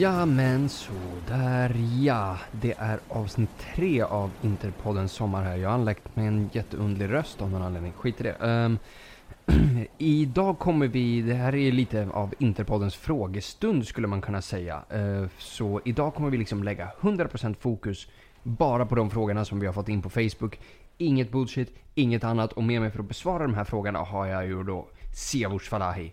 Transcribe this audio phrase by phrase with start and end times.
[0.00, 0.92] Ja men så
[1.28, 2.38] där ja.
[2.52, 5.56] Det är avsnitt tre av Interpoddens sommar här.
[5.56, 7.92] Jag har anlagt med en jätteundlig röst av någon anledning.
[7.92, 8.36] Skit i det.
[8.40, 8.78] Um,
[9.98, 14.82] idag kommer vi, det här är lite av Interpoddens frågestund skulle man kunna säga.
[14.94, 18.06] Uh, så idag kommer vi liksom lägga 100% fokus
[18.42, 20.60] bara på de frågorna som vi har fått in på Facebook.
[20.98, 22.52] Inget bullshit, inget annat.
[22.52, 26.12] Och med mig för att besvara de här frågorna har jag ju då Siavush Falahi.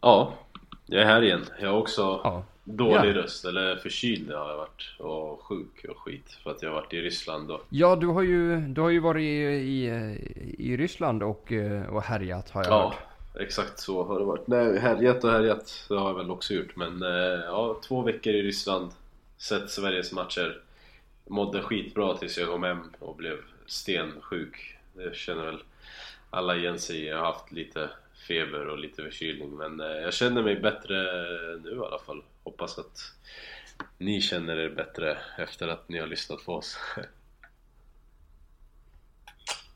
[0.00, 0.32] Ja,
[0.86, 1.44] jag är här igen.
[1.60, 2.44] Jag har också Ja.
[2.64, 3.14] Dålig Ja.
[3.14, 4.82] röst, eller förkyld har jag varit.
[4.98, 6.38] Och sjuk och skit.
[6.42, 7.60] För att jag har varit i Ryssland då.
[7.68, 9.86] Ja, du har ju, du har ju varit i, i,
[10.58, 12.94] i Ryssland och, eh, och härjat har jag Ja,
[13.34, 13.42] hört.
[13.42, 14.46] exakt så har det varit.
[14.46, 15.86] Nej, härjat och härjat.
[15.88, 16.76] Det har jag väl också gjort.
[16.76, 18.90] Men eh, ja, två veckor i Ryssland.
[19.38, 20.60] Sett Sveriges matcher.
[21.26, 24.76] Mådde skitbra tills jag kom hem och blev stensjuk.
[24.94, 25.58] Det känner väl
[26.30, 27.04] alla igen sig.
[27.04, 27.90] Jag har haft lite
[28.28, 29.50] feber och lite förkylning.
[29.50, 30.94] Men eh, jag känner mig bättre
[31.64, 32.22] nu i alla fall.
[32.44, 32.98] Hoppas att
[33.98, 36.78] ni känner er bättre efter att ni har lyssnat på oss.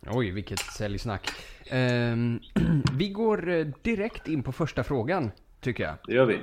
[0.06, 1.31] Oj, vilket säljsnack.
[1.70, 2.41] Ehm,
[2.92, 5.94] vi går eh, direkt in på första frågan, tycker jag.
[6.06, 6.41] Det gör vi.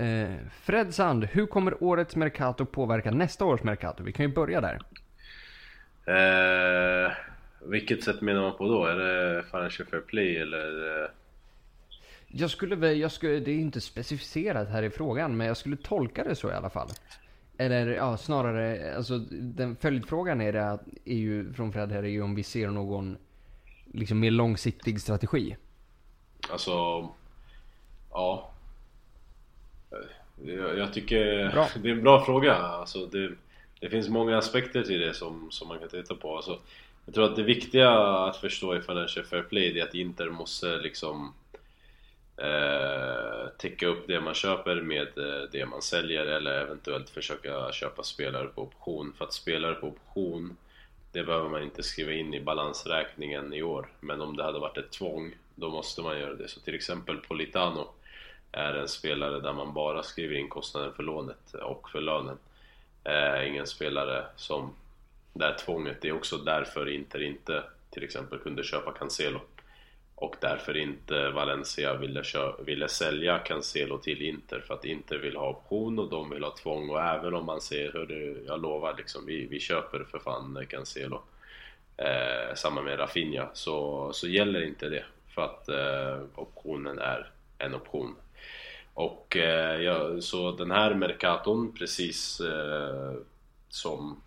[0.00, 4.02] Uh, Fred Sand, hur kommer årets Mercato påverka nästa års Mercato?
[4.02, 4.78] Vi kan ju börja där.
[6.06, 7.12] Eh,
[7.60, 8.86] vilket sätt menar man på då?
[8.86, 11.10] Är det Financial Fair Play eller?
[12.38, 16.24] Jag skulle jag skulle, det är inte specificerat här i frågan, men jag skulle tolka
[16.24, 16.88] det så i alla fall.
[17.58, 22.08] Eller ja, snarare, alltså den följdfrågan är, det, att- är ju från Fred här är
[22.08, 23.16] ju om vi ser någon
[23.92, 25.56] liksom mer långsiktig strategi.
[26.50, 26.70] Alltså,
[28.10, 28.50] ja.
[30.44, 31.68] Jag, jag tycker Bra.
[31.82, 32.54] det är en bra fråga.
[32.54, 33.32] Alltså det,
[33.80, 36.36] det finns många aspekter till det som, som man kan titta på.
[36.36, 36.58] Alltså,
[37.04, 40.76] jag tror att det viktiga att förstå i Financial Fair Play är att Inter måste
[40.76, 41.32] liksom
[42.36, 48.02] eh, täcka upp det man köper med eh, det man säljer eller eventuellt försöka köpa
[48.02, 49.12] spelare på option.
[49.18, 50.56] För att spelare på option
[51.12, 53.88] det behöver man inte skriva in i balansräkningen i år.
[54.00, 56.48] Men om det hade varit ett tvång, då måste man göra det.
[56.48, 57.88] Så till exempel Politano
[58.52, 62.38] är en spelare där man bara skriver in kostnaden för lånet och för lönen.
[63.04, 64.74] Eh, ingen spelare som...
[65.32, 69.40] Där tvånget, det är också därför Inter inte till exempel kunde köpa Cancelo.
[70.18, 72.22] Och därför inte Valencia ville,
[72.66, 76.56] ville sälja Cancelo till Inter för att Inter vill ha option och de vill ha
[76.56, 76.90] tvång.
[76.90, 81.22] Och även om man säger hörru, jag lovar liksom, vi, vi köper för fan Cancelo
[81.96, 87.74] eh, Samma med Rafinha, så, så gäller inte det för att eh, optionen är en
[87.74, 88.16] option.
[88.94, 93.14] Och eh, ja, så den här Mercaton precis eh,
[93.68, 94.22] som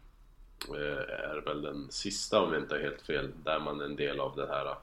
[0.70, 3.96] eh, är väl den sista om jag inte har helt fel där man är en
[3.96, 4.76] del av det här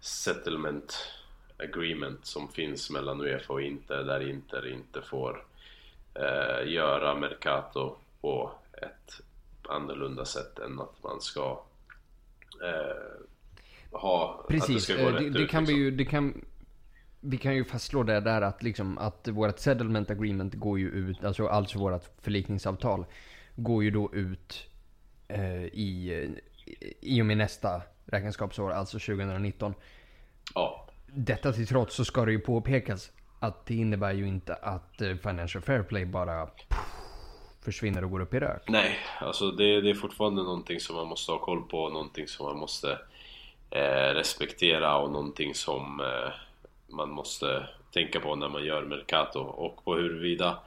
[0.00, 0.94] settlement
[1.58, 5.44] agreement som finns mellan Uefa och Inter där Inter inte får
[6.14, 9.20] eh, göra Mercato på ett
[9.68, 11.62] annorlunda sätt än att man ska
[12.62, 13.20] eh,
[13.92, 15.84] ha att det Precis, gå eh, det, det ut, kan vi liksom.
[15.84, 16.44] ju, det kan,
[17.20, 21.24] vi kan ju fastslå det där att liksom att vårt settlement agreement går ju ut,
[21.24, 23.04] alltså, alltså vårt förlikningsavtal
[23.56, 24.66] går ju då ut
[25.28, 26.30] eh, i-
[27.00, 29.74] i och med nästa räkenskapsår, alltså 2019.
[30.54, 35.00] Ja, Detta till trots så ska det ju påpekas att det innebär ju inte att
[35.00, 36.48] eh, Financial Fair Play bara
[37.64, 38.62] försvinner och går upp i rök.
[38.68, 42.46] Nej, alltså det, det är fortfarande någonting som man måste ha koll på, någonting som
[42.46, 42.98] man måste
[43.70, 46.32] eh, respektera och någonting som eh,
[46.94, 50.58] man måste tänka på när man gör Mercato och på huruvida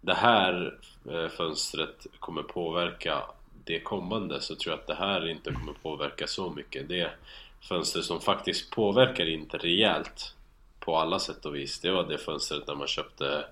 [0.00, 0.78] det här
[1.10, 3.22] eh, fönstret kommer påverka
[3.64, 6.88] det kommande så tror jag att det här inte kommer påverka så mycket.
[6.88, 7.10] Det
[7.60, 10.34] fönster som faktiskt påverkar inte rejält
[10.80, 13.44] på alla sätt och vis det var det fönstret där man köpte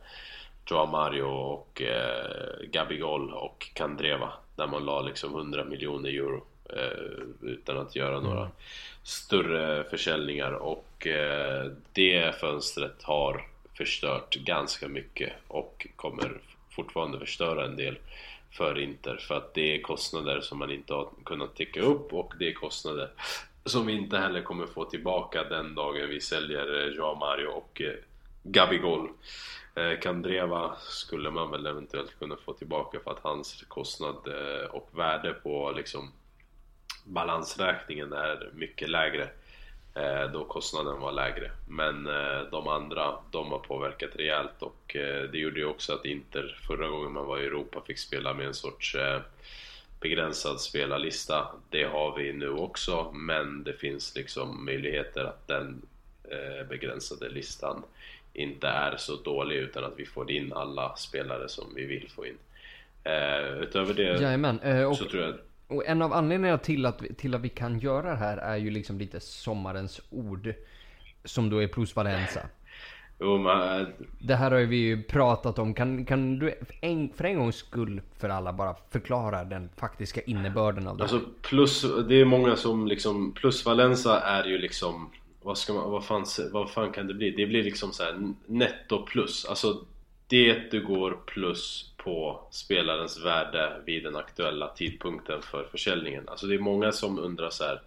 [0.70, 7.48] Joao Mario och eh, Gabigol och Kandreva där man la liksom 100 miljoner euro eh,
[7.48, 8.50] utan att göra några
[9.02, 13.46] större försäljningar och eh, det fönstret har
[13.76, 16.40] förstört ganska mycket och kommer
[16.70, 17.98] fortfarande förstöra en del
[18.50, 22.34] för Inter för att det är kostnader som man inte har kunnat täcka upp och
[22.38, 23.10] det är kostnader
[23.64, 27.80] som vi inte heller kommer få tillbaka den dagen vi säljer eh, Joao Mario och
[27.80, 27.94] eh,
[28.42, 29.08] Gabigol
[29.74, 34.16] eh, Kandreva skulle man väl eventuellt kunna få tillbaka för att hans kostnad
[34.70, 36.12] och värde på liksom
[37.04, 39.28] balansräkningen är mycket lägre
[40.32, 41.50] då kostnaden var lägre.
[41.68, 46.04] Men eh, de andra, de har påverkat rejält och eh, det gjorde ju också att
[46.04, 49.20] Inter förra gången man var i Europa fick spela med en sorts eh,
[50.00, 51.46] begränsad spelarlista.
[51.70, 55.82] Det har vi nu också, men det finns liksom möjligheter att den
[56.24, 57.82] eh, begränsade listan
[58.32, 62.26] inte är så dålig utan att vi får in alla spelare som vi vill få
[62.26, 62.38] in.
[63.04, 64.60] Eh, utöver det Jajamän.
[64.60, 65.34] Eh, och, så tror jag
[65.70, 68.70] och en av anledningarna till att, till att vi kan göra det här är ju
[68.70, 70.54] liksom lite sommarens ord.
[71.24, 72.40] Som då är plusvalenza.
[73.20, 73.88] Jo, men, eh,
[74.18, 75.74] Det här har vi ju pratat om.
[75.74, 80.86] Kan, kan du en, för en gångs skull för alla bara förklara den faktiska innebörden
[80.86, 81.02] av det?
[81.02, 85.10] Alltså plus, det är många som liksom, plusvalensa är ju liksom
[85.42, 87.30] vad, ska man, vad, fan, vad fan kan det bli?
[87.30, 89.84] Det blir liksom så här netto plus Alltså
[90.26, 96.28] det du går plus på spelarens värde vid den aktuella tidpunkten för försäljningen.
[96.28, 97.80] Alltså det är många som undrar så här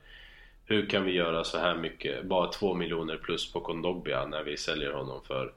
[0.65, 2.25] Hur kan vi göra så här mycket?
[2.25, 5.53] Bara 2 miljoner plus på Kondogbia när vi säljer honom för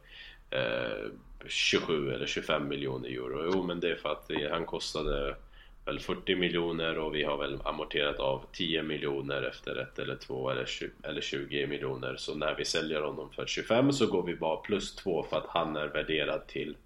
[0.51, 1.11] eh,
[1.47, 3.51] 27 eller 25 miljoner euro.
[3.53, 5.37] Jo men det är för att han kostade
[5.85, 10.51] väl 40 miljoner och vi har väl amorterat av 10 miljoner efter ett eller två
[10.51, 12.17] eller 20, eller 20 miljoner.
[12.17, 15.47] Så när vi säljer honom för 25 så går vi bara plus 2 för att
[15.49, 16.77] han är värderad till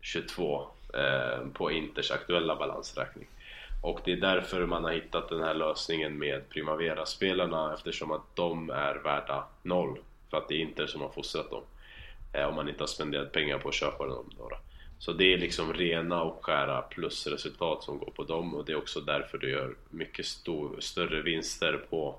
[0.00, 3.26] 22 Eh, på Inters aktuella balansräkning
[3.82, 8.70] och det är därför man har hittat den här lösningen med Primavera-spelarna eftersom att de
[8.70, 9.98] är värda noll
[10.30, 11.62] för att det är Inter som har fostrat dem
[12.32, 14.50] eh, om man inte har spenderat pengar på att köpa dem då.
[14.98, 18.76] Så det är liksom rena och skära plusresultat som går på dem och det är
[18.76, 22.18] också därför du gör mycket stor, större vinster på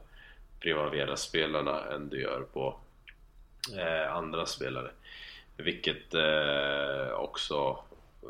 [0.60, 2.76] Primavera-spelarna än du gör på
[3.78, 4.92] eh, andra spelare.
[5.58, 7.84] Vilket eh, också,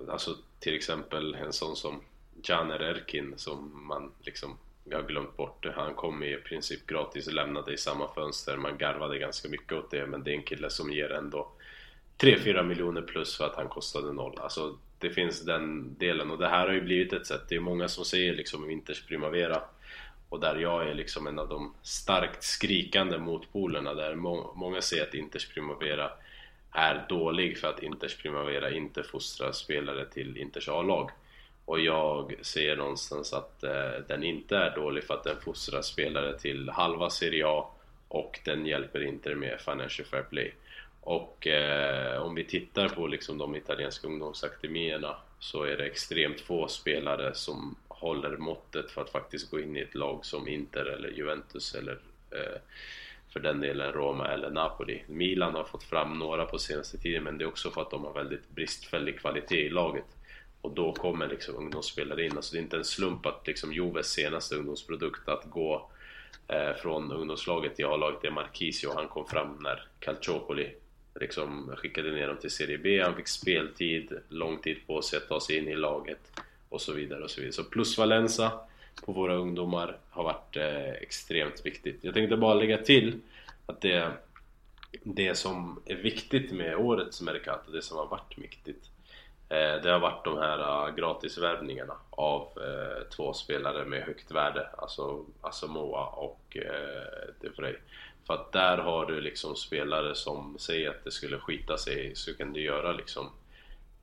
[0.10, 2.02] alltså till exempel en sån som
[2.44, 4.58] Caner Erkin som man liksom
[4.92, 5.66] har glömt bort.
[5.76, 8.58] Han kom i princip gratis och lämnade i samma fönster.
[8.58, 11.52] Man garvade ganska mycket åt det men det är en kille som ger ändå
[12.18, 14.40] 3-4 miljoner plus för att han kostade noll.
[14.40, 17.42] Alltså det finns den delen och det här har ju blivit ett sätt.
[17.50, 19.62] Det är många som säger liksom Vinters Primavera
[20.30, 25.04] och där jag är liksom en av de starkt skrikande motpolerna där må många säger
[25.04, 26.12] att Inters Primavera
[26.71, 31.09] är dålig för att Inters Primavera inte fostrar spelare till Inters A-lag.
[31.65, 36.39] Och jag ser någonstans att eh, den inte är dålig för att den fostrar spelare
[36.39, 37.69] till halva Serie A
[38.07, 40.53] och den hjälper Inter med Financial Fair Play.
[41.01, 46.68] Och eh, om vi tittar på liksom de italienska ungdomsakademierna så är det extremt få
[46.68, 51.09] spelare som håller måttet för att faktiskt gå in i ett lag som Inter eller
[51.09, 52.00] Juventus eller
[52.31, 52.59] eh,
[53.33, 55.04] för den delen Roma eller Napoli.
[55.07, 58.04] Milan har fått fram några på senaste tiden men det är också för att de
[58.06, 60.06] har väldigt bristfällig kvalitet i laget.
[60.62, 62.38] Och då kommer liksom ungdomsspelare in.
[62.38, 65.89] Alltså det är inte en slump att liksom Joves senaste ungdomsprodukt att gå
[66.48, 68.92] eh, från ungdomslaget till A-laget är Marquisio.
[68.95, 70.74] Han kom fram när Calciopoli
[71.19, 73.01] liksom skickade ner dem till Serie B.
[73.01, 76.94] Han fick speltid, lång tid på sig att ta sig in i laget och så
[76.94, 77.54] vidare och så vidare.
[77.54, 78.51] Så plus Valenza
[79.06, 82.00] på våra ungdomar har varit eh, extremt viktigt.
[82.01, 83.19] Jag tänkte bara lägga till
[83.65, 84.12] att det,
[85.03, 88.89] det som är viktigt med årets Mercato, det som har varit viktigt
[89.50, 94.69] eh, det har varit de här uh, gratisvärvningarna av eh, två spelare med högt värde,
[94.77, 97.75] alltså Asamoah och eh, De
[98.27, 102.33] För att där har du liksom spelare som säger att det skulle skita sig så
[102.33, 103.30] kan du göra liksom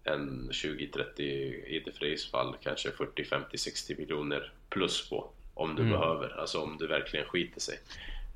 [0.05, 1.21] en 20-30
[1.67, 5.93] i De Vrijs fall kanske 40, 50, 60 miljoner plus på om du Mm.
[5.93, 7.78] behöver, alltså om du verkligen skiter sig.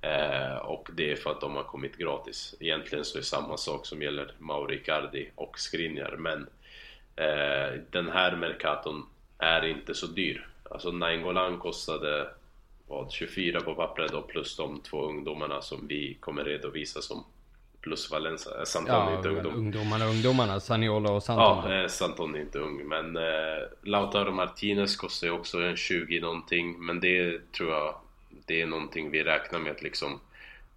[0.00, 2.54] Eh, och det är för att de har kommit gratis.
[2.61, 6.47] Egentligen så är det samma sak som gäller Mauri Icardi och Skriniar men
[7.16, 9.07] eh, den här Mercaton
[9.38, 10.49] är inte så dyr.
[10.71, 12.28] Alltså Nainggolan kostade
[12.87, 17.25] vad, 24 på pappret och plus de två ungdomarna som vi kommer redovisa som
[17.82, 18.52] plus Valencia.
[18.58, 19.54] Eh, Santon är Ja, inte men ungdom.
[19.56, 20.60] ungdomarna, ungdomarna.
[20.60, 21.72] Saniola och Ja, Santon.
[21.72, 23.22] eh, Santon är inte ung men eh,
[23.82, 27.94] Lautaro Martinez kostar ju också en 20 någonting men det tror jag
[28.46, 30.20] det är någonting vi räknar med att liksom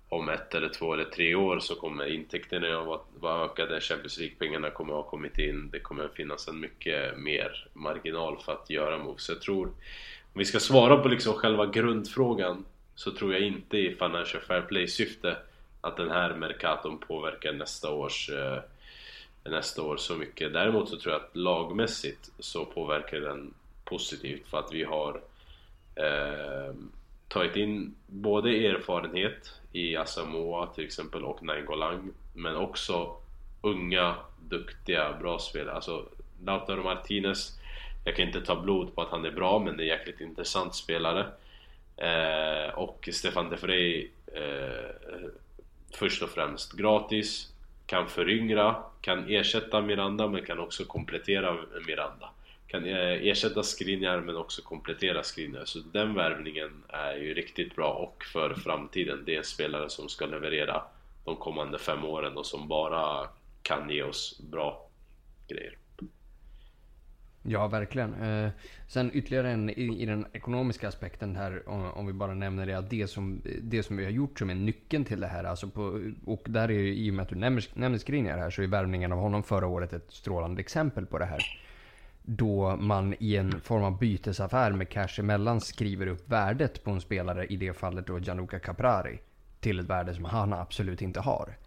[0.09, 4.17] om ett eller två eller tre år så kommer intäkterna att vara- vara ökade, Champions
[4.19, 8.51] League-pengarna kommer att ha kommit in, det kommer att finnas en mycket mer marginal för
[8.51, 9.23] att göra moves.
[9.23, 9.73] Så jag tror, om
[10.39, 15.37] vi ska svara på liksom själva grundfrågan så tror jag inte i Financial Fair Play-syfte
[15.85, 18.59] att den här Mercaton påverkar nästa års eh,
[19.43, 20.53] nästa år så mycket.
[20.53, 25.21] Däremot så tror jag att lagmässigt så påverkar den positivt för att vi har
[25.95, 26.73] eh,
[27.27, 33.15] tagit in både erfarenhet i Asamoah till exempel och Nainggolan men också
[33.61, 34.15] unga,
[34.49, 35.75] duktiga, bra spelare.
[35.75, 36.05] Alltså
[36.45, 37.59] Lautaro Martinez
[38.05, 40.21] jag kan inte ta blod på att han är bra men det är en jäkligt
[40.21, 41.27] intressant spelare.
[41.97, 45.29] Eh, och Stefan de Frey eh,
[45.95, 47.53] först och främst gratis,
[47.85, 52.29] kan föryngra, kan ersätta Miranda men kan också komplettera Miranda.
[52.67, 55.65] Kan eh, ersätta Skriniar men också komplettera Skriniar.
[55.65, 59.23] Så den värvningen är ju riktigt bra och för framtiden.
[59.25, 60.83] Det är en spelare som ska leverera
[61.25, 63.27] de kommande fem åren och som bara
[63.61, 64.87] kan ge oss bra
[65.47, 65.77] grejer.
[67.47, 68.13] Ja, verkligen.
[68.13, 68.51] Eh,
[68.87, 72.73] sen ytterligare en i, i, den ekonomiska aspekten här, om, om, vi bara nämner det,
[72.73, 75.67] att det som, det som vi har gjort som är nyckeln till det här, alltså
[75.67, 78.61] på, och där är ju, i och med att du nämner, nämner Skriniar här, så
[78.61, 81.59] är värvningen av honom förra året ett strålande exempel på det här.
[82.23, 87.01] Då man i en form av bytesaffär med cash emellan skriver upp värdet på en
[87.01, 89.19] spelare, i det fallet då Gianluca Caprari,
[89.59, 91.57] till ett värde som han absolut inte har.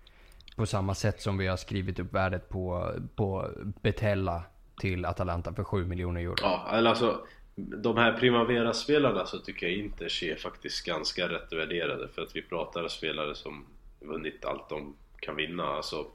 [0.56, 3.50] På samma sätt som vi har skrivit upp värdet på, på
[3.82, 4.44] Betella
[4.78, 6.34] till Atalanta för 7 miljoner euro.
[6.40, 12.22] Ja, alltså de här Primavera-spelarna så tycker jag inte är faktiskt ganska rätt värderade för
[12.22, 13.64] att vi pratar spelare som
[14.00, 15.64] vunnit allt de kan vinna.
[15.64, 16.06] Alltså,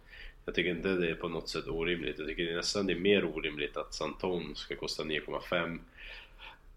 [0.46, 2.20] jag tycker inte det är på något sätt orimligt.
[2.20, 5.80] Jag tycker nästan det är mer orimligt att Santon ska kosta 9,5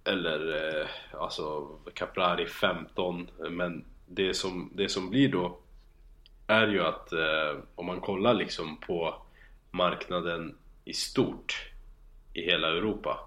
[0.05, 0.87] eller eh,
[1.21, 5.59] alltså Caprari 15 men det som, det som blir då
[6.47, 9.15] är ju att eh, om man kollar liksom på
[9.71, 11.71] marknaden i stort
[12.37, 13.19] i hela Europa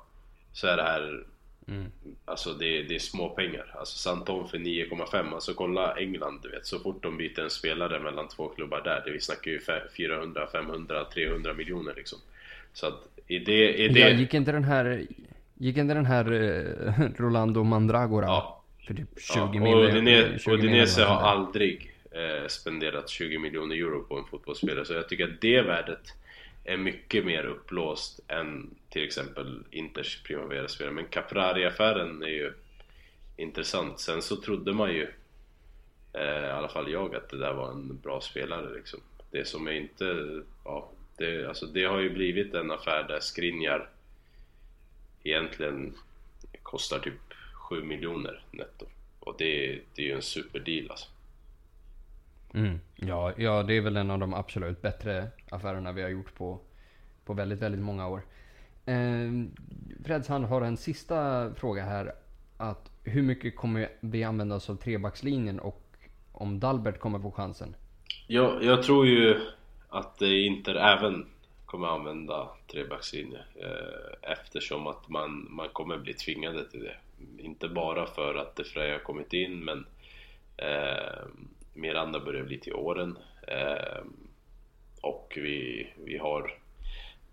[0.54, 1.24] så är det här
[1.68, 1.92] mm.
[2.26, 3.76] Alltså det, det är små pengar.
[3.80, 5.34] Alltså Santon för 9,5.
[5.34, 6.66] Alltså kolla England du vet.
[6.66, 9.02] Så fort de byter en spelare mellan två klubbar där.
[9.06, 9.60] Det vi snackar ju
[9.98, 12.20] 400, 500, 300 miljoner liksom.
[12.74, 13.74] Så att i det...
[13.74, 14.00] I det...
[14.00, 15.06] Ja, gick inte den här...
[15.54, 18.26] Gick inte den här eh, Rolando Mandragora?
[18.26, 18.64] Ja.
[18.88, 20.42] För typ 20 ja, miljoner.
[20.46, 24.86] Och Udinese har aldrig eh, spenderat 20 miljoner euro på en fotbollsspelare.
[24.86, 26.14] Så jag tycker att det värdet
[26.64, 30.94] är mycket mer upplåst än till exempel Inters Primavera-spelare.
[30.94, 32.54] Men Caprari-affären är ju
[33.38, 34.00] intressant.
[34.00, 35.08] Sen så trodde man ju,
[36.14, 39.00] eh, i alla fall jag, att det där var en bra spelare liksom.
[39.32, 43.90] Det som är inte, ja, det, alltså det har ju blivit en affär där Skriniar
[45.24, 45.94] egentligen
[46.64, 48.86] kostar typ 7 miljoner netto.
[49.20, 51.08] Och det, det är ju en superdeal alltså.
[52.54, 52.80] Mm.
[52.96, 56.60] Ja, ja, det är väl en av de absolut bättre affärerna vi har gjort på,
[57.26, 58.22] på väldigt, väldigt många år.
[58.90, 59.32] Eh,
[60.06, 62.12] Fredsson har en sista fråga här.
[62.58, 65.84] Att hur mycket kommer vi använda oss av trebackslinjen och
[66.32, 67.76] om Dalbert kommer få chansen?
[68.28, 69.40] Jag, jag tror ju
[69.90, 71.26] att Inter även
[71.66, 76.96] kommer använda trebackslinje eh, eftersom att man, man kommer bli tvingade till det.
[77.44, 79.86] Inte bara för att De Frey har kommit in men
[80.58, 81.26] eh,
[81.74, 83.18] Miranda börjar bli till åren
[83.48, 84.04] eh,
[85.02, 86.59] och vi, vi har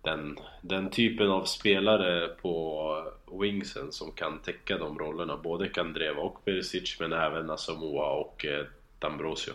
[0.07, 3.07] den, den typen av spelare på
[3.41, 5.37] wingsen som kan täcka de rollerna.
[5.37, 8.65] Både Kandreva och Perisic men även Asamoa och eh,
[8.99, 9.53] D'Ambrosio.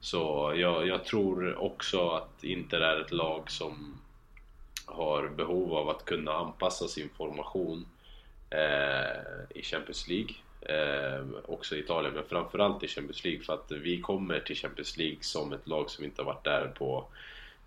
[0.00, 4.00] Så jag, jag, tror också att Inter är ett lag som
[4.86, 7.86] har behov av att kunna anpassa sin formation
[8.50, 9.20] eh,
[9.54, 14.00] i Champions League eh, också i Italien, men framförallt i Champions League för att vi
[14.00, 17.06] kommer till Champions League som ett lag som inte har varit där på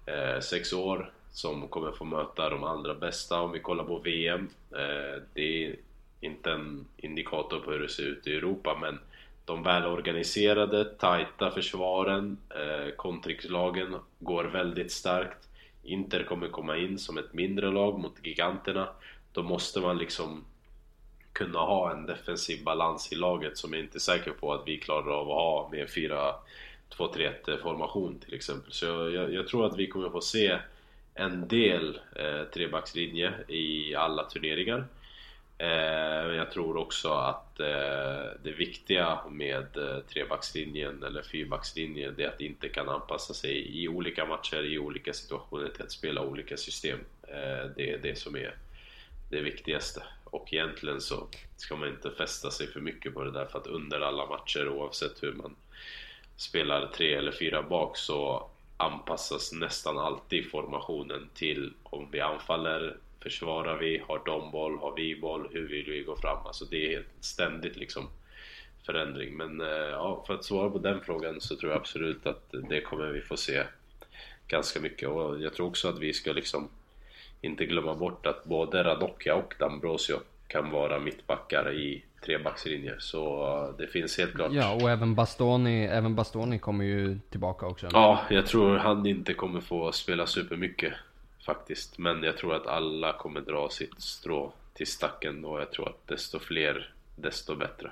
[0.06, 3.42] eh, sex år som kommer få möta de allra bästa.
[3.42, 5.76] Om vi kollar på VM, eh, det är
[6.22, 9.00] inte en indikator på hur det ser ut i Europa men
[9.46, 15.48] de välorganiserade, tajta försvaren, eh, kontrikslagen kontringslagen går väldigt starkt.
[15.84, 18.88] Inter kommer komma in som ett mindre lag mot giganterna.
[19.34, 20.46] Då måste man liksom
[21.34, 24.78] kunna ha en defensiv balans i laget som jag inte är säker på att vi
[24.78, 25.88] klarar av att ha med
[26.98, 28.72] 4-2-3-1 formation till exempel.
[28.72, 30.60] Så jag, jag, jag, tror att vi kommer få se
[31.14, 34.86] en del eh, trebackslinje i alla turneringar.
[35.58, 42.38] Eh, jag tror också att eh, det viktiga med eh, trebackslinjen eller fyrbackslinjen är att
[42.38, 46.58] det inte kan anpassa sig i olika matcher, i olika situationer till att spela olika
[46.58, 47.00] system.
[47.24, 48.56] Eh, det är det som är
[49.30, 50.04] det viktigaste.
[50.24, 51.28] Och egentligen så
[51.58, 54.70] ska man inte fästa sig för mycket på det där för att under alla matcher
[54.70, 55.56] oavsett hur man
[56.36, 58.50] spelar tre eller fyra bak så
[58.82, 65.16] anpassas nästan alltid formationen till om vi anfaller, försvarar vi, har de boll, har vi
[65.16, 66.46] boll, hur vill vi gå fram?
[66.46, 68.08] Alltså det är ständigt liksom
[68.86, 69.38] förändring.
[69.38, 72.82] Men eh, ja, för att svara på den frågan så tror jag absolut att det
[72.82, 73.64] kommer vi få se
[74.48, 76.70] ganska mycket och jag tror också att vi ska liksom
[77.42, 82.96] inte glömma bort att både Radocka och D'Ambrosio kan vara mittbackar i trebackslinjer.
[83.00, 84.52] Så det finns helt klart.
[84.54, 87.90] Ja, och även Bastoni, även Bastoni kommer ju tillbaka också.
[87.92, 90.94] Ja, jag tror han inte kommer få spela supermycket
[91.46, 91.98] faktiskt.
[91.98, 96.08] Men jag tror att alla kommer dra sitt strå till stacken och jag tror att
[96.08, 97.92] desto fler, desto bättre.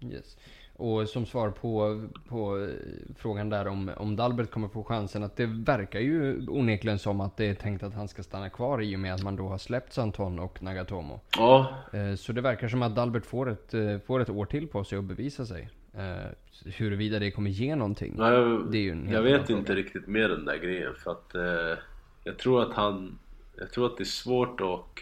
[0.00, 0.36] Yes.
[0.76, 2.68] Och som svar på, på
[3.16, 5.22] frågan där om, om Dalbert kommer få chansen.
[5.22, 8.82] Att det verkar ju onekligen som att det är tänkt att han ska stanna kvar
[8.82, 11.20] i och med att man då har släppt Santon och Nagatomo.
[11.36, 11.74] Ja.
[11.92, 14.84] Eh, så det verkar som att Dalbert får ett, eh, får ett år till på
[14.84, 15.68] sig att bevisa sig.
[15.94, 16.30] Eh,
[16.64, 18.14] huruvida det kommer ge någonting.
[18.18, 18.74] Ja, jag,
[19.10, 19.58] jag vet fråga.
[19.58, 21.78] inte riktigt med den där grejen för att eh,
[22.24, 23.18] jag tror att han
[23.58, 25.00] Jag tror att det är svårt att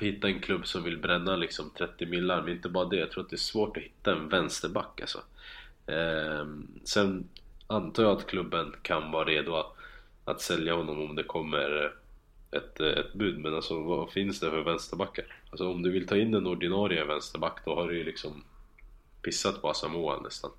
[0.00, 2.96] hitta en klubb som vill bränna liksom 30 millar men inte bara det.
[2.96, 5.18] Jag tror att det är svårt att hitta en vänsterback alltså.
[5.86, 6.46] Eh,
[6.84, 7.28] sen
[7.66, 9.76] antar jag att klubben kan vara redo att,
[10.24, 11.92] att sälja honom om det kommer
[12.50, 13.38] ett, ett bud.
[13.38, 15.24] Men alltså vad finns det för vänsterbackar?
[15.50, 18.44] Alltså om du vill ta in en ordinarie vänsterback då har du ju liksom
[19.22, 20.50] pissat på Asamoah nästan.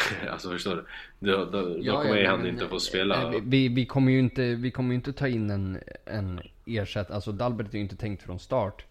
[0.30, 0.76] alltså förstår
[1.20, 1.32] du?
[1.32, 3.34] Då, då, då kommer ju han men, inte få spela.
[3.34, 7.32] eh, Vi, vi kommer ju inte, vi kommer inte ta in en, en ersätt, alltså
[7.32, 8.84] Dalbert är ju inte tänkt från start.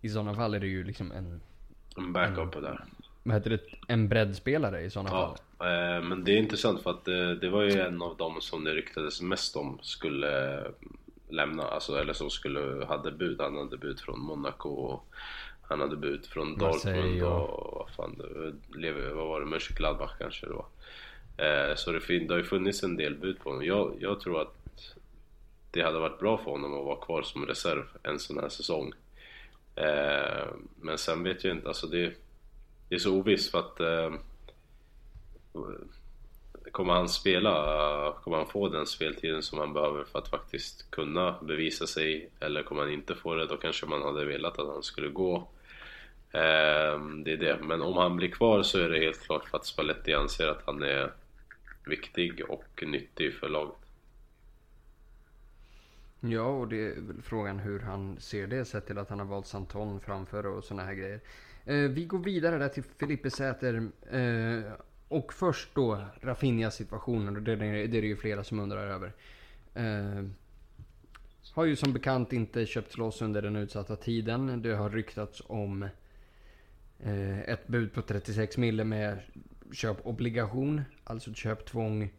[0.00, 1.40] I sådana fall är det ju liksom en,
[1.96, 2.84] En backup på där.
[3.22, 5.66] vad heter det, en breddspelare i sådana Ja, fall.
[5.96, 8.64] eh, men det är intressant för att det, det var ju en av dem som
[8.64, 10.62] det ryktades mest om skulle
[11.28, 13.40] lämna, alltså eller som skulle, hade bud.
[13.40, 15.06] Han hade bud från Monaco och
[15.68, 18.18] han hade bud från Dortmund och- vad fan,
[18.82, 20.66] det, vad var det, Mönchengladbach kanske då.
[21.44, 23.64] Eh, så det, fin- det har ju funnits en del bud på honom.
[23.64, 24.54] Jag, jag tror att
[25.70, 28.92] det hade varit bra för honom att vara kvar som reserv en sån här säsong.
[29.76, 30.46] Eh,
[30.80, 32.12] men sen vet jag inte, alltså det,
[32.88, 34.12] det är så ovisst för att eh,
[36.74, 37.52] Kommer han spela,
[38.24, 42.30] kommer han få den speltiden som han behöver för att faktiskt kunna bevisa sig?
[42.40, 45.48] Eller kommer han inte få det, då kanske man hade velat att han skulle gå.
[46.32, 49.58] Ehm, det är det, men om han blir kvar så är det helt klart för
[49.58, 51.12] att Spalletti anser att han är
[51.86, 53.78] viktig och nyttig för laget.
[56.20, 59.26] Ja, och det är väl frågan hur han ser det sett till att han har
[59.26, 61.20] valt Santon framför och sådana här grejer.
[61.64, 63.88] Eh, vi går vidare där till Filippe Säter.
[64.10, 64.72] Eh,
[65.14, 69.12] och först då Rafinhas situationen och det, det är det ju flera som undrar över.
[69.74, 70.24] Eh,
[71.52, 74.62] har ju som bekant inte köpts loss under den utsatta tiden.
[74.62, 75.82] Det har ryktats om
[76.98, 79.18] eh, ett bud på 36 mille med
[79.72, 82.10] köpobligation, alltså köptvång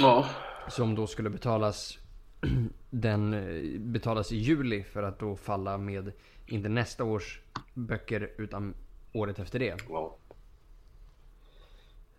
[0.00, 0.28] Ja,
[0.68, 1.98] som då skulle betalas
[2.90, 6.12] den eh, betalas i juli för att då falla med
[6.46, 7.40] inte nästa års
[7.74, 8.74] böcker utan
[9.12, 9.76] året efter det.
[9.88, 10.16] Ja.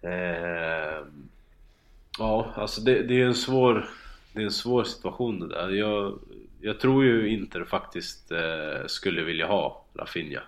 [0.02, 1.06] Eh,
[2.18, 3.90] ja, alltså det, det är en svår
[4.34, 5.70] Det är en svår situation det där.
[5.70, 6.20] Jag,
[6.62, 10.42] jag tror ju Inter faktiskt eh, skulle vilja ha Rafinha.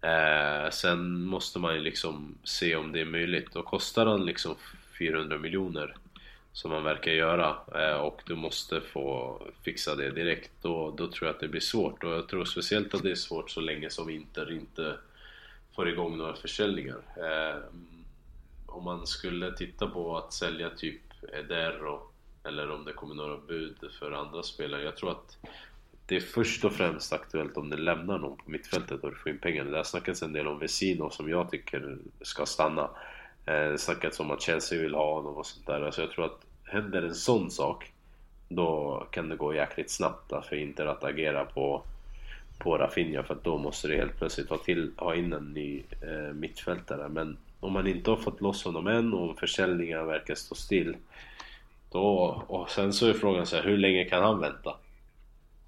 [0.00, 3.56] Eh, sen måste man ju liksom se om det är möjligt.
[3.56, 4.54] Och kostar han liksom
[4.98, 5.94] 400 miljoner
[6.52, 11.26] som man verkar göra eh, och du måste få fixa det direkt då, då tror
[11.26, 13.90] jag att det blir svårt och jag tror speciellt att det är svårt så länge
[13.90, 14.96] som Inter inte
[15.74, 16.98] får igång några försäljningar.
[17.16, 17.97] Ehm,
[18.68, 21.00] om man skulle titta på att sälja typ
[21.32, 22.10] Ederro
[22.44, 24.82] eller om det kommer några bud för andra spelare.
[24.82, 25.36] Jag tror att
[26.06, 29.32] det är först och främst aktuellt om det lämnar någon på mittfältet och du får
[29.32, 29.64] in pengar.
[29.64, 32.82] Det har snackats en del om Vesino som jag tycker ska stanna.
[33.46, 35.80] Eh, det har snackats om att Chelsea vill ha honom och sånt där.
[35.82, 37.92] Alltså jag tror att händer en sån sak
[38.48, 41.82] då kan det gå jäkligt snabbt för Inter att agera på,
[42.58, 45.82] på Rafinha för att då måste du helt plötsligt ha, till, ha in en ny
[46.02, 47.08] eh, mittfältare.
[47.08, 50.96] Men om man inte har fått loss honom än och om försäljningen verkar stå still
[51.90, 54.74] då, och sen så är frågan så här, hur länge kan han vänta?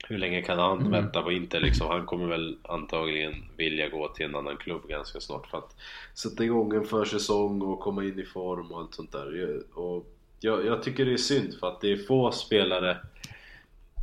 [0.08, 0.90] Hur länge kan han Mm.
[0.92, 1.86] vänta på Inter liksom?
[1.86, 5.76] Han kommer väl antagligen vilja gå till en annan klubb ganska snart för att
[6.14, 9.60] sätta igång en försäsong och komma in i form och allt sånt där.
[9.78, 10.06] Och
[10.40, 12.96] jag, jag tycker det är synd för att det är få spelare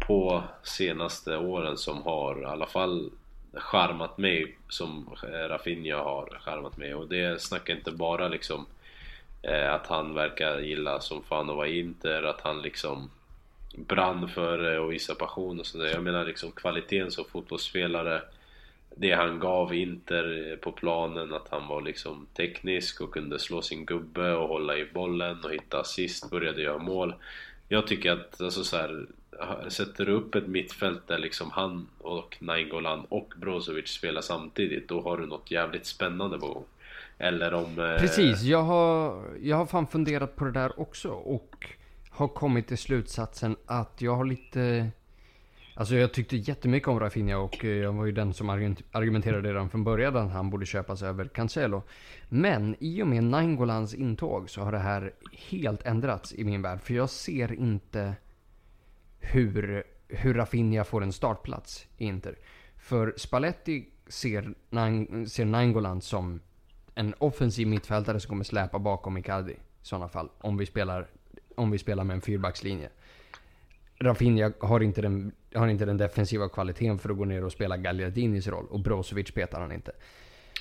[0.08, 3.12] på senaste åren som har i alla fall
[3.54, 8.66] charmat mig som eh, Rafinha har charmat mig och det snackar inte bara liksom
[9.42, 13.10] eh, att han verkar gilla som fan att vara i Inter, att han liksom
[13.76, 15.88] brann för det och visade passion och sådär.
[15.88, 18.22] Jag menar liksom kvaliteten som fotbollsspelare
[19.00, 23.62] det han gav Inter eh, på planen, att han var liksom teknisk och kunde slå
[23.62, 27.14] sin gubbe och hålla i bollen och hitta assist, började göra mål.
[27.68, 29.06] Jag tycker att, alltså så här,
[29.68, 35.02] sätter du upp ett mittfält där liksom han och Nainggolan och Brozovic spelar samtidigt, då
[35.02, 36.64] har du något jävligt spännande på gång.
[37.18, 37.80] Eller om...
[37.80, 41.68] eh, Precis, jag har, jag har fan funderat på det där också och
[42.10, 44.88] har kommit till slutsatsen att jag har lite...
[45.76, 48.50] Alltså jag tyckte jättemycket om Rafinha och eh, jag var ju den som
[48.92, 51.84] argumenterade redan från början att han borde köpas över Cancelo.
[52.30, 56.80] Men i och med Naingolans intåg så har det här helt ändrats i min värld.
[56.84, 58.14] För jag ser inte
[59.32, 62.36] hur, hur Rafinha får en startplats i Inter.
[62.78, 64.54] För Spalletti ser,
[65.28, 66.40] ser Nainggolan som
[66.96, 69.52] en offensiv mittfältare som kommer släpa bakom Icardi.
[69.52, 70.30] I sådana fall.
[70.38, 71.08] Om vi spelar,
[71.56, 72.90] om vi spelar med en fyrbackslinje.
[74.00, 77.78] Rafinha har inte, den, har inte den defensiva kvaliteten för att gå ner och spela
[77.78, 78.68] Gagliardinis roll.
[78.70, 79.92] Och Brozovic petar han inte.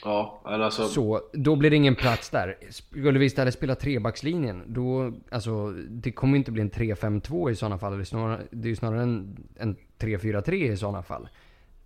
[0.07, 0.89] Ja, alltså...
[0.89, 2.57] Så, då blir det ingen plats där.
[2.71, 7.79] Skulle vi istället spela trebackslinjen, då, alltså, det kommer inte bli en 3-5-2 i sådana
[7.79, 7.97] fall.
[7.97, 11.29] Det är, snarare, det är snarare en, en 3-4-3 i sådana fall.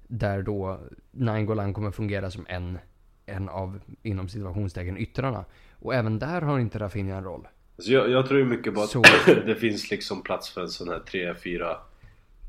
[0.06, 0.80] Där då
[1.10, 2.78] Nainggolan kommer fungera som en,
[3.26, 5.44] en av, inom situationstecken, yttrarna.
[5.78, 7.48] Och även där har inte Rafinha en roll.
[7.76, 9.02] Alltså jag, jag tror mycket på att Så-
[9.46, 11.00] det finns liksom plats för en sån här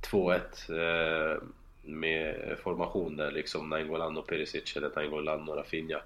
[0.02, 0.32] 3-4-2-1
[0.70, 1.38] eh,
[1.84, 6.02] med formation där liksom Nainggolan och Perisic eller Nainggolan och Rafinha.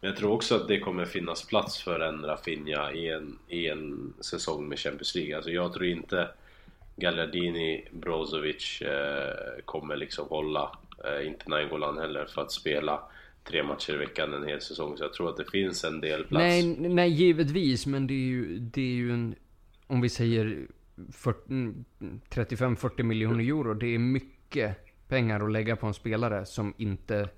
[0.00, 3.68] Men jag tror också att det kommer finnas plats för en Rafinha i en, i
[3.68, 5.36] en säsong med Champions League.
[5.36, 6.28] Alltså jag tror inte
[6.96, 13.00] Gallardini, Brozovic eh, kommer liksom hålla, eh, inte Nainggolan heller, för att spela
[13.44, 14.96] tre matcher i veckan en hel säsong.
[14.96, 16.42] Så jag tror att det finns en del plats.
[16.42, 17.86] Nej, nej, givetvis.
[17.86, 19.34] Men det är ju, det är ju en...
[19.86, 20.66] Om vi säger
[22.30, 23.74] 35-40 mm, miljoner euro.
[23.74, 27.28] Det är mycket pengar att lägga på en spelare som inte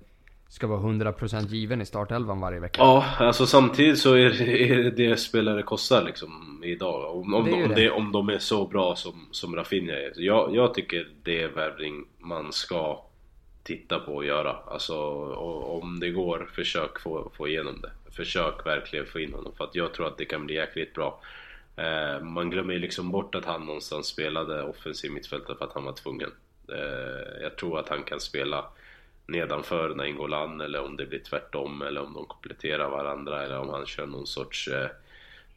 [0.49, 2.81] ska vara 100% given i startelvan varje vecka.
[2.81, 7.15] Ja, alltså samtidigt så är det är det, spelare kostar liksom idag.
[7.15, 7.91] Om, om, Det om, det.
[7.91, 10.13] om de är så bra som, som Rafinha är.
[10.15, 13.03] Jag, jag tycker det är värvning man ska
[13.63, 14.55] titta på och göra.
[14.67, 18.11] Alltså och, om det går, försök få, få igenom det.
[18.11, 21.21] Försök verkligen få in honom för att jag tror att det kan bli jäkligt bra.
[21.75, 25.85] Eh, man glömmer ju liksom bort att han någonstans spelade offensiv mittfältare för att han
[25.85, 26.31] var tvungen.
[26.73, 28.65] Eh, jag tror att han kan spela
[29.25, 33.69] nedanför när Ingolan eller om det blir tvärtom eller om de kompletterar varandra eller om
[33.69, 34.89] han kör någon sorts eh,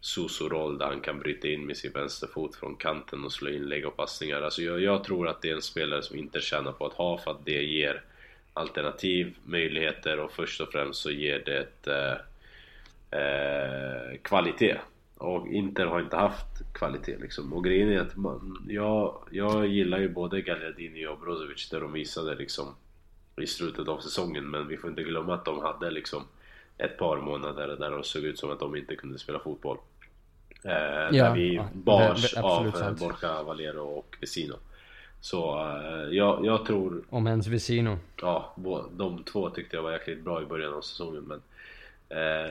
[0.00, 3.96] Soso-roll där han kan bryta in med sin vänsterfot från kanten och slå inlägg och
[3.96, 4.42] passningar.
[4.42, 7.18] Alltså jag, jag tror att det är en spelare som inte tjänar på att ha
[7.18, 8.02] för att det ger
[8.52, 14.76] alternativ, möjligheter och först och främst så ger det ett, eh, eh, kvalitet.
[15.20, 17.52] Och Inter har inte haft kvalitet liksom.
[17.52, 21.92] Och grejen är att man, jag, jag gillar ju både Gagliardini och Brozovic där de
[21.92, 22.74] visade liksom
[23.36, 26.22] i slutet av säsongen men vi får inte glömma att de hade liksom
[26.78, 29.76] ett par månader där de såg ut som att de inte kunde spela fotboll.
[30.64, 30.70] Eh,
[31.12, 33.00] där vi ja, bars det- det- av eh, sant.
[33.00, 34.54] Borja Valero och Vecino.
[35.20, 37.98] Så eh, jag, jag tror, Om ens Vesino.
[38.20, 38.54] ja,
[38.96, 41.42] de två tyckte jag var jäkligt bra i början av säsongen men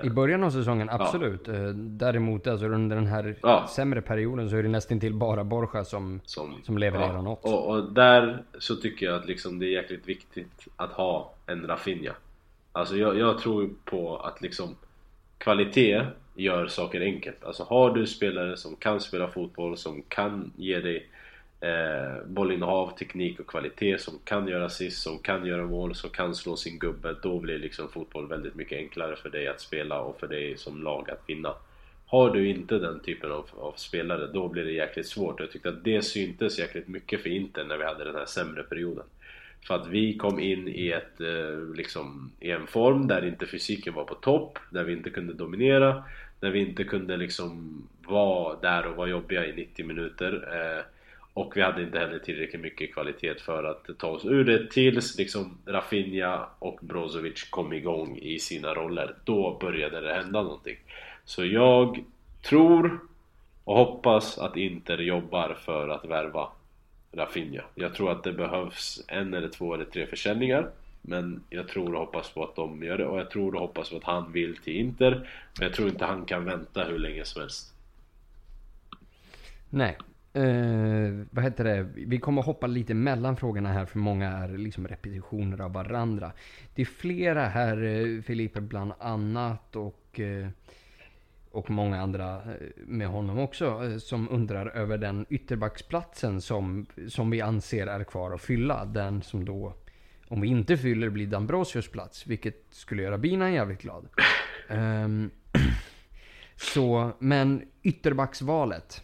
[0.03, 1.47] I början av säsongen, absolut.
[1.47, 3.67] Eh, Däremot alltså under den här Ja.
[3.69, 7.43] sämre perioden så är det nästan till bara Borja som, som, som levererar ja, något.
[7.45, 11.67] Och, och där så tycker jag att liksom det är jäkligt viktigt att ha en
[11.67, 12.13] Rafinha.
[12.71, 14.75] Alltså jag, jag tror på att liksom
[15.37, 17.43] kvalitet gör saker enkelt.
[17.43, 21.09] Alltså har du spelare som kan spela fotboll, som kan ge dig
[21.61, 26.35] eh, bollinnehav, teknik och kvalitet, som kan göra assist, som kan göra mål, som kan
[26.35, 27.15] slå sin gubbe.
[27.23, 30.83] Då blir liksom fotboll väldigt mycket enklare för dig att spela och för dig som
[30.83, 31.53] lag att vinna.
[32.05, 35.39] Har du inte den typen av, av spelare, då blir det jäkligt svårt.
[35.39, 38.63] Jag tyckte att det syntes jäkligt mycket för Inter när vi hade den här sämre
[38.63, 39.05] perioden.
[39.67, 43.93] För att vi kom in i, ett, eh, liksom, i en form där inte fysiken
[43.93, 46.03] var på topp, där vi inte kunde dominera,
[46.39, 50.49] där vi inte kunde liksom vara där och vara jobbiga i 90 minuter.
[50.53, 50.83] Eh,
[51.39, 55.17] och vi hade inte heller tillräckligt mycket kvalitet för att ta oss ur det tills
[55.17, 59.15] liksom Rafinha och Brozovic kom igång i sina roller.
[59.23, 60.77] Då började det hända någonting.
[61.25, 62.03] Så jag
[62.41, 62.99] tror
[63.63, 66.47] och hoppas att Inter jobbar för att värva
[67.11, 67.63] Rafinha.
[67.75, 70.69] Jag tror att det behövs en eller två eller tre försäljningar.
[71.01, 73.89] Men jag tror och hoppas på att de gör det och jag tror och hoppas
[73.89, 75.29] på att han vill till Inter.
[75.59, 77.73] Men jag tror inte han kan vänta hur länge som helst.
[79.69, 79.97] Nej.
[80.33, 81.87] Eh, vad heter det?
[81.95, 86.31] Vi kommer hoppa lite mellan frågorna här för många är liksom repetitioner av varandra.
[86.75, 90.47] Det är flera här, eh, Filipe bland annat och, eh,
[91.51, 97.29] och många andra eh, med honom också, eh, som undrar över den ytterbacksplatsen som, som
[97.29, 98.85] vi anser är kvar att fylla.
[98.85, 99.73] Den som då,
[100.27, 104.07] om vi inte fyller, blir Dambrosius plats, vilket skulle göra Bina jävligt glad.
[104.69, 105.31] Ehm,
[106.55, 109.03] så, men ytterbacksvalet.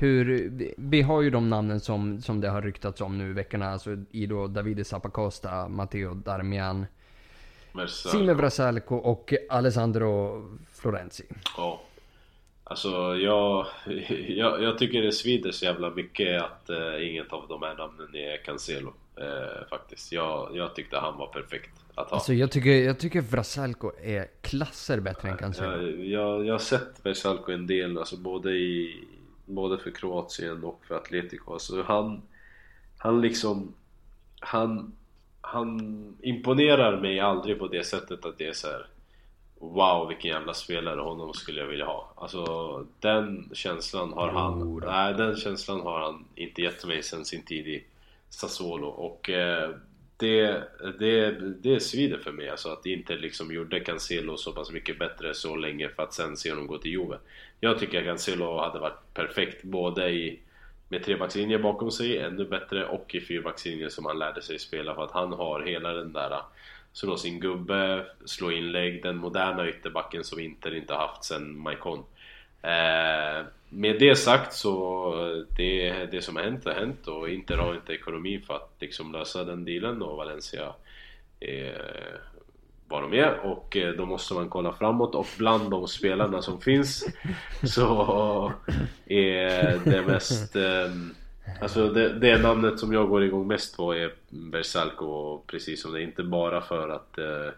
[0.00, 3.70] Hur, vi- har ju de namnen som, som det har ryktats om nu i veckorna.
[3.70, 6.86] Alltså i då Davide Zappacosta, Matteo Darmian,
[7.88, 11.24] Sime Brasalco och Alessandro Florenzi.
[11.56, 11.80] Ja.
[12.64, 13.66] Alltså jag,
[14.28, 18.14] jag, jag tycker det svider så jävla mycket att eh, inget av de här namnen
[18.14, 18.92] är Cancelo.
[19.16, 20.12] Eh, faktiskt.
[20.12, 22.16] Jag, jag tyckte han var perfekt att ha.
[22.16, 25.82] Alltså jag tycker, jag tycker Brasalco är klasser bättre än Cancelo.
[25.82, 29.04] Jag, jag, jag har sett Bersalco en del, alltså både, i,
[29.54, 31.52] både för Kroatien och för Atletico.
[31.52, 32.22] Alltså han,
[32.98, 33.74] han liksom...
[34.40, 34.92] Han,
[35.40, 38.86] han imponerar mig aldrig på det sättet att det är så här.
[39.58, 42.12] Wow vilken jävla spelare, honom skulle jag vilja ha.
[42.16, 42.44] Alltså
[43.00, 44.80] den känslan har han...
[44.86, 47.84] Nej den känslan har han inte gett mig sen sin tid i
[48.28, 49.30] Sassuolo och...
[49.30, 49.70] Eh,
[50.20, 50.62] det,
[50.98, 51.30] det,
[51.62, 55.56] det svider för mig alltså att inte liksom gjorde Cancelo så pass mycket bättre så
[55.56, 57.18] länge för att sen se honom gå till Juve.
[57.60, 60.40] Jag tycker att Cancelo hade varit perfekt både i
[60.88, 65.04] med trebackslinje bakom sig, ännu bättre, och i fyrbackslinje som han lärde sig spela för
[65.04, 66.40] att han har hela den där
[66.92, 72.04] slå sin gubbe, slå inlägg, den moderna ytterbacken som Inter inte haft sen Maikon.
[72.62, 77.74] Eh, med det sagt så det, det som har hänt har hänt och Inter har
[77.74, 80.74] inte ekonomi för att liksom lösa den dealen och Valencia
[81.40, 82.20] är
[82.88, 83.38] vad de är.
[83.46, 87.06] Och eh, då måste man kolla framåt och bland de spelarna som finns
[87.62, 88.52] så
[89.06, 90.90] är det mest eh,
[91.60, 96.00] Alltså det, det namnet som jag går igång mest på är Bersalko precis som det
[96.00, 96.02] är.
[96.02, 97.52] Inte bara för att eh,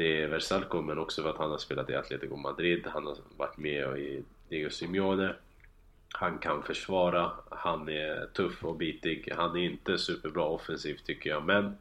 [0.00, 3.16] det är Versalco men också för att han har spelat i Atletico Madrid, han har
[3.36, 5.34] varit med i Diego Simeone
[6.12, 11.44] Han kan försvara, han är tuff och bitig, han är inte superbra offensivt tycker jag
[11.44, 11.76] men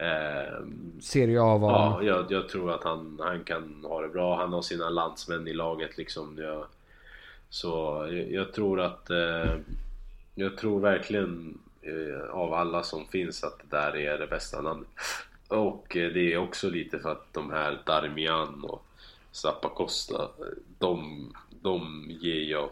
[0.00, 0.64] Eh,
[1.00, 4.36] Serie A var Ja, jag, jag, tror att han, han kan ha det bra.
[4.36, 6.38] Han har sina landsmän i laget liksom.
[6.38, 6.66] Jag,
[7.50, 7.68] så
[8.10, 9.10] jag, jag, tror att...
[9.10, 9.56] Eh,
[10.34, 14.88] jag tror verkligen eh, av alla som finns att det där är det bästa namnet.
[15.50, 18.86] Och eh, det är också lite för att de här Darmian och
[19.32, 20.28] Zappacosta,
[20.78, 21.26] de,
[21.62, 22.70] de ger jag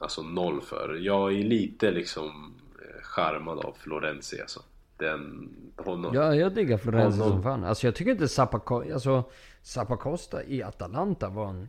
[0.00, 0.98] alltså noll för.
[1.02, 4.60] Jag är lite liksom eh, charmad av Florenzi alltså
[4.96, 6.14] den, honom.
[6.14, 7.64] Ja, jag diggar Florenzi som fan.
[7.64, 9.24] Alltså jag tycker inte Zappacosta, alltså
[9.62, 11.68] Zappacosta i Atalanta var en,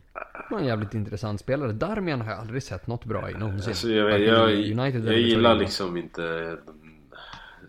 [0.50, 1.72] var en jävligt intressant spelare.
[1.72, 3.68] Darmian har jag aldrig sett något bra i någonsin.
[3.70, 6.56] Alltså jag, jag, United jag gillar liksom inte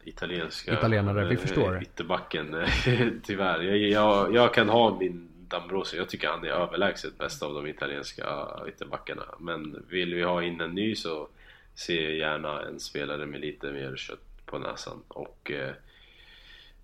[0.08, 1.82] italienska italienare, vi förstår.
[1.82, 2.56] Ytterbacken
[3.24, 3.62] tyvärr.
[3.62, 7.68] Jag, jag, jag kan ha min D'Ambrosio, jag tycker han är överlägset bäst av de
[7.68, 9.24] italienska ytterbackarna.
[9.40, 11.28] Men vill vi ha in en ny så
[11.76, 15.74] ser jag gärna en spelare med lite mer kött på näsan och eh,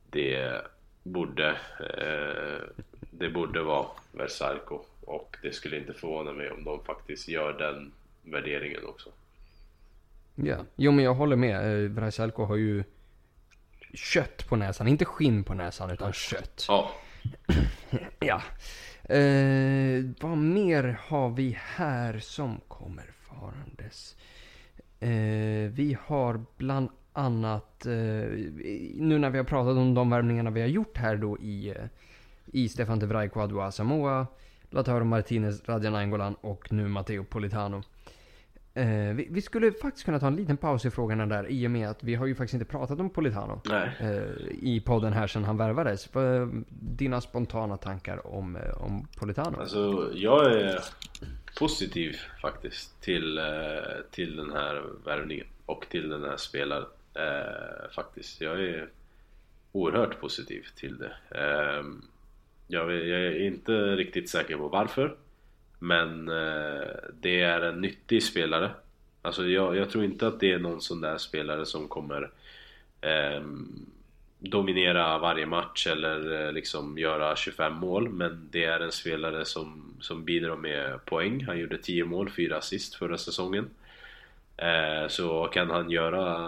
[0.09, 0.61] det
[1.03, 7.27] borde eh, det borde vara Versalco och det skulle inte förvåna mig om de faktiskt
[7.27, 7.91] gör den
[8.23, 9.09] värderingen också.
[10.35, 11.83] Ja, jo men jag håller med.
[11.83, 12.83] Eh, Versalco har ju
[13.93, 16.65] kött på näsan, inte skinn på näsan utan kött.
[16.67, 16.91] Ja.
[18.19, 18.41] ja.
[19.15, 24.15] Eh, vad mer har vi här som kommer farandes?
[24.99, 27.91] Eh, vi har bland annat, eh,
[28.95, 31.85] nu när vi har pratat om de värvningarna vi har gjort här då i, eh,
[32.45, 34.27] i Stefan de Vrij, Kwadwo Samoa,
[34.69, 37.83] Lautaro Martinez, Radja Nainggolan och nu Matteo Politano.
[38.75, 41.71] Eh, vi, vi, skulle faktiskt kunna ta en liten paus i frågorna där i och
[41.71, 43.61] med att vi har ju faktiskt inte pratat om Politano
[43.99, 44.21] eh,
[44.61, 46.09] i podden här sedan han värvades.
[46.69, 49.59] Dina spontana tankar om, eh, om Politano?
[49.59, 50.79] Alltså, jag är
[51.59, 53.43] positiv faktiskt till, eh,
[54.11, 56.85] till den här värvningen och till den här spelaren.
[57.13, 58.41] Eh, faktiskt.
[58.41, 58.89] Jag är
[59.71, 61.13] oerhört positiv till det.
[61.29, 61.83] Eh,
[62.67, 65.15] jag, jag, är inte riktigt säker på varför.
[65.83, 66.87] Men eh,
[67.21, 68.71] det är en nyttig spelare.
[69.21, 72.31] Alltså jag, jag, tror inte att det är någon sån där spelare som kommer
[73.01, 73.43] eh,
[74.39, 78.09] dominera varje match eller eh, liksom göra 25 mål.
[78.09, 81.45] Men det är en spelare som, som bidrar med poäng.
[81.45, 83.69] Han gjorde 10 mål, 4 assist förra säsongen.
[84.57, 86.39] Eh, så kan han göra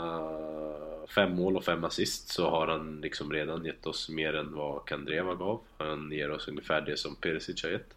[1.15, 4.85] fem mål och fem assist så har han liksom redan gett oss mer än vad
[4.85, 5.61] Kandreva gav.
[5.77, 7.95] Han ger oss ungefär det som Perisic har gett.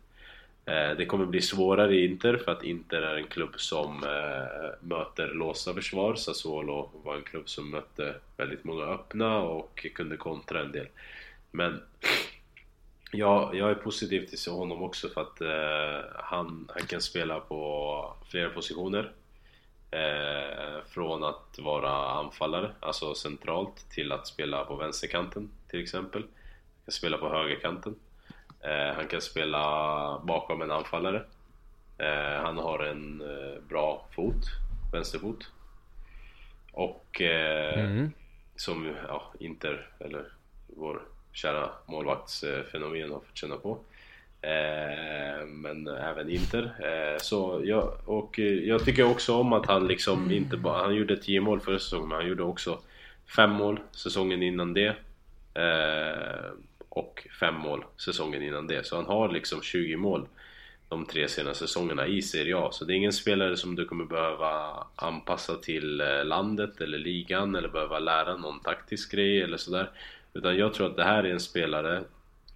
[0.68, 4.86] Eh, det kommer bli svårare i Inter för att Inter är en klubb som eh,
[4.88, 6.14] möter låsta försvar.
[6.14, 10.86] Sassuolo var en klubb som mötte väldigt många öppna och kunde kontra en del.
[11.50, 11.82] Men
[13.12, 18.14] ja, jag är positiv till honom också för att eh, han, han kan spela på
[18.30, 19.12] flera positioner.
[19.90, 26.22] Eh, från att vara anfallare, alltså centralt, till att spela på vänsterkanten till exempel.
[26.22, 27.94] Han kan spela på högerkanten.
[28.60, 31.22] Eh, han kan spela bakom en anfallare.
[31.98, 34.44] Eh, han har en eh, bra fot,
[34.92, 35.50] vänsterfot.
[36.72, 38.10] Och eh, mm.
[38.56, 40.24] som ja, Inter, eller
[40.66, 43.78] vår kära målvaktsfenomen har fått känna på.
[44.40, 46.64] Eh, men även Inter.
[46.64, 51.16] Eh, så jag, och jag tycker också om att han liksom inte bara, han gjorde
[51.16, 52.78] 10 mål förra säsongen men han gjorde också
[53.36, 54.96] 5 mål säsongen innan det.
[55.54, 56.50] Eh,
[56.88, 58.86] och 5 mål säsongen innan det.
[58.86, 60.28] Så han har liksom 20 mål
[60.88, 62.68] de tre senaste säsongerna i Serie A.
[62.72, 67.54] Så det är ingen spelare som du kommer behöva anpassa till eh, landet eller ligan
[67.54, 69.90] eller behöva lära någon taktisk grej eller sådär.
[70.34, 72.04] Utan jag tror att det här är en spelare,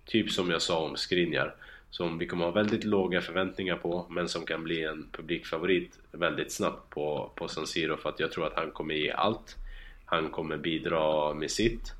[0.04, 1.54] typ som jag sa om Skriniar
[1.92, 6.52] som vi kommer ha väldigt låga förväntningar på men som kan bli en publikfavorit väldigt
[6.52, 9.56] snabbt på, på San Siro för att jag tror att han kommer ge allt.
[10.04, 11.92] Han kommer bidra med sitt.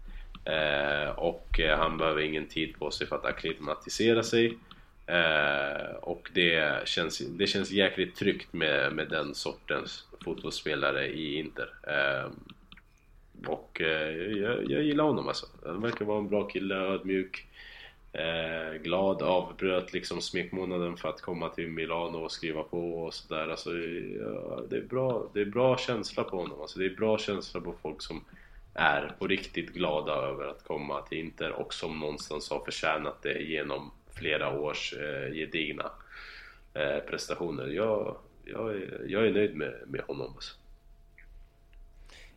[0.45, 4.59] Eh, och eh, han behöver ingen tid på sig för att acklimatisera sig.
[5.07, 11.75] Eh, och det känns, det känns jäkligt tryggt med, med den sortens fotbollsspelare i Inter.
[11.83, 12.31] Eh,
[13.47, 15.47] och eh, jag, jag gillar honom alltså.
[15.67, 17.47] Han verkar vara en bra kille, ödmjuk.
[18.13, 23.49] Eh, glad, avbröt liksom smekmånaden för att komma till Milano och skriva på och sådär.
[23.49, 26.61] Alltså, ja, det, är bra, det är bra känsla på honom.
[26.61, 28.25] Alltså, det är bra känsla på folk som
[28.75, 33.43] är på riktigt glada över att komma till Inter och som någonstans har förtjänat det
[33.43, 35.91] genom flera års eh, gedigna
[36.75, 37.67] eh, prestationer.
[37.67, 40.33] Jag, jag, är, jag är nöjd med, med honom.
[40.35, 40.55] Alltså.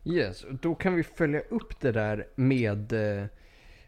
[0.04, 3.26] Yes, då kan vi följa upp det där med eh,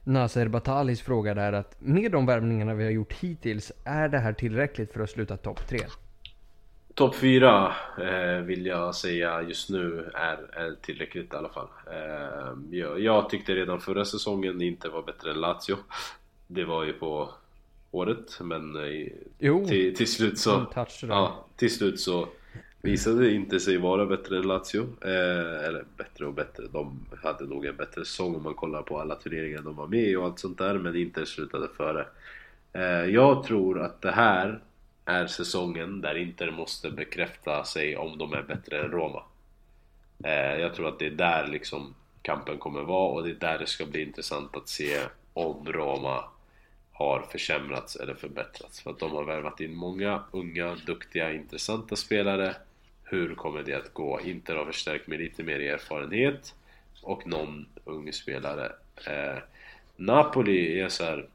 [0.04, 4.32] Nasser Batalis fråga där att med de värvningarna vi har gjort hittills, är det här
[4.32, 5.80] tillräckligt för att sluta topp tre?
[6.98, 11.68] Topp 4 eh, vill jag säga just nu är, är tillräckligt i alla fall.
[11.86, 15.76] Eh, jag, jag, tyckte redan förra säsongen inte var bättre än Lazio.
[16.46, 17.30] Det var ju på
[17.90, 20.66] året men eh, till, till, slut så...
[21.02, 22.28] Ja, till slut så
[22.82, 24.86] visade inte sig vara bättre än Lazio.
[25.00, 26.64] Eh, eller bättre och bättre.
[26.72, 30.08] De hade nog en bättre säsong om man kollar på alla turneringar de var med
[30.08, 30.78] i och allt sånt där.
[30.78, 32.06] Men Inter slutade före.
[32.72, 34.60] Eh, jag tror att det här
[35.08, 39.22] är säsongen där Inter måste bekräfta sig om de är bättre än Roma.
[40.24, 43.58] Eh, jag tror att det är där liksom kampen kommer vara och det är där
[43.58, 45.00] det ska bli intressant att se
[45.32, 46.24] om Roma
[46.92, 48.80] har försämrats eller förbättrats.
[48.80, 52.56] För att de har värvat in många unga, duktiga, intressanta spelare.
[53.04, 54.20] Hur kommer det att gå?
[54.20, 56.54] Inter har förstärkt med lite mer erfarenhet
[57.02, 58.72] och någon ung spelare.
[59.06, 59.38] Eh,
[59.96, 61.26] Napoli är så här,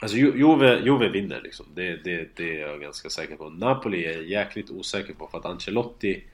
[0.00, 3.50] Alltså Juve, Juve vinner liksom, det, det, det är jag ganska säker på.
[3.50, 6.24] Napoli är jag jäkligt osäker på för att Ancelotti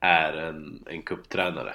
[0.00, 1.74] är en, en kupptränare.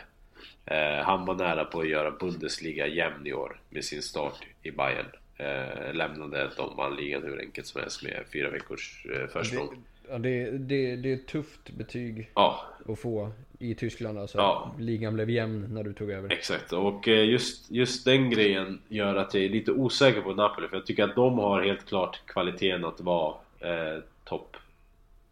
[0.65, 4.71] Eh, han var nära på att göra Bundesliga jämn i år med sin start i
[4.71, 5.05] Bayern.
[5.38, 9.69] Eh, lämnade de vann ligan hur enkelt som helst med fyra veckors eh, försprång.
[9.69, 12.65] Det, ja, det, det, det är ett tufft betyg ja.
[12.88, 13.31] att få
[13.63, 14.38] i Tyskland alltså.
[14.38, 14.71] Ja.
[14.80, 16.32] Ligan blev jämn när du tog över.
[16.32, 20.67] Exakt, och eh, just, just den grejen gör att jag är lite osäker på Napoli.
[20.67, 24.58] För jag tycker att de har helt klart kvaliteten att vara eh, topp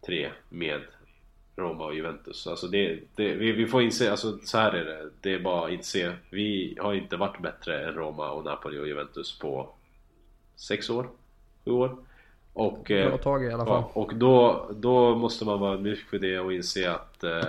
[0.06, 0.80] tre med
[1.56, 2.46] Roma och Juventus.
[2.46, 5.10] Alltså det, det, vi, vi får inse, alltså så här är det.
[5.20, 6.12] Det är bara att inse.
[6.30, 9.68] Vi har inte varit bättre än Roma och Napoli och Juventus på
[10.56, 11.08] sex år,
[11.64, 11.96] sju år.
[12.52, 13.82] Och, Bra eh, tag i alla fall.
[13.94, 17.44] Ja, och då, då måste man vara mjuk för det och inse att eh,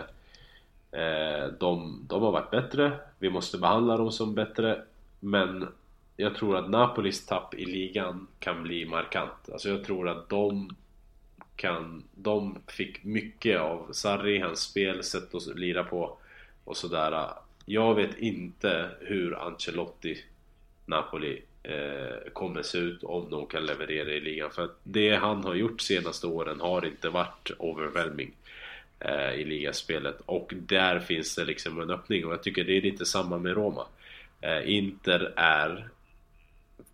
[0.94, 3.00] Eh, de, de har varit bättre.
[3.20, 4.82] Vi måste behandla dem som bättre.
[5.20, 5.68] Men
[6.18, 9.50] jag tror att Napolis tapp i ligan kan bli markant.
[9.52, 10.76] Alltså jag tror att de
[11.56, 12.04] kan...
[12.16, 16.18] De fick mycket av Sarri, hans spel, sätt att lira på
[16.64, 17.30] och sådär.
[17.66, 20.24] Jag vet inte hur Ancelotti
[20.86, 24.52] Napoli eh, kommer se ut om de kan leverera i ligan.
[24.52, 28.32] För att det han har gjort senaste åren har inte varit overwhelming
[29.36, 30.22] i ligaspelet.
[30.26, 33.54] Och där finns det liksom en öppning och jag tycker det är lite samma med
[33.54, 33.86] Roma.
[34.42, 35.88] Eh, Inter är,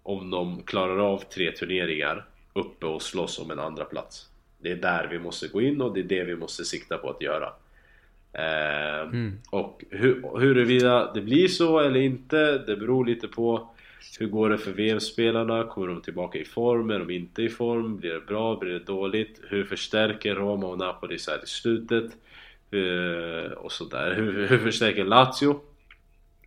[0.03, 4.29] om de klarar av tre turneringar, uppe och slåss om en andra plats.
[4.57, 7.09] Det är där vi måste gå in och det är det vi måste sikta på
[7.09, 7.53] att göra.
[8.33, 9.39] Eh, mm.
[9.49, 13.69] Och hur, huruvida det blir så eller inte, det beror lite på
[14.19, 15.63] hur går det för VM-spelarna?
[15.63, 16.89] Kommer de tillbaka i form?
[16.89, 17.97] Är de inte i form?
[17.97, 18.55] Blir det bra?
[18.55, 19.41] Blir det dåligt?
[19.47, 22.11] Hur förstärker Roma och Napoli så här i slutet?
[22.73, 24.13] Uh, och sådär.
[24.13, 25.61] Hur, hur förstärker Lazio?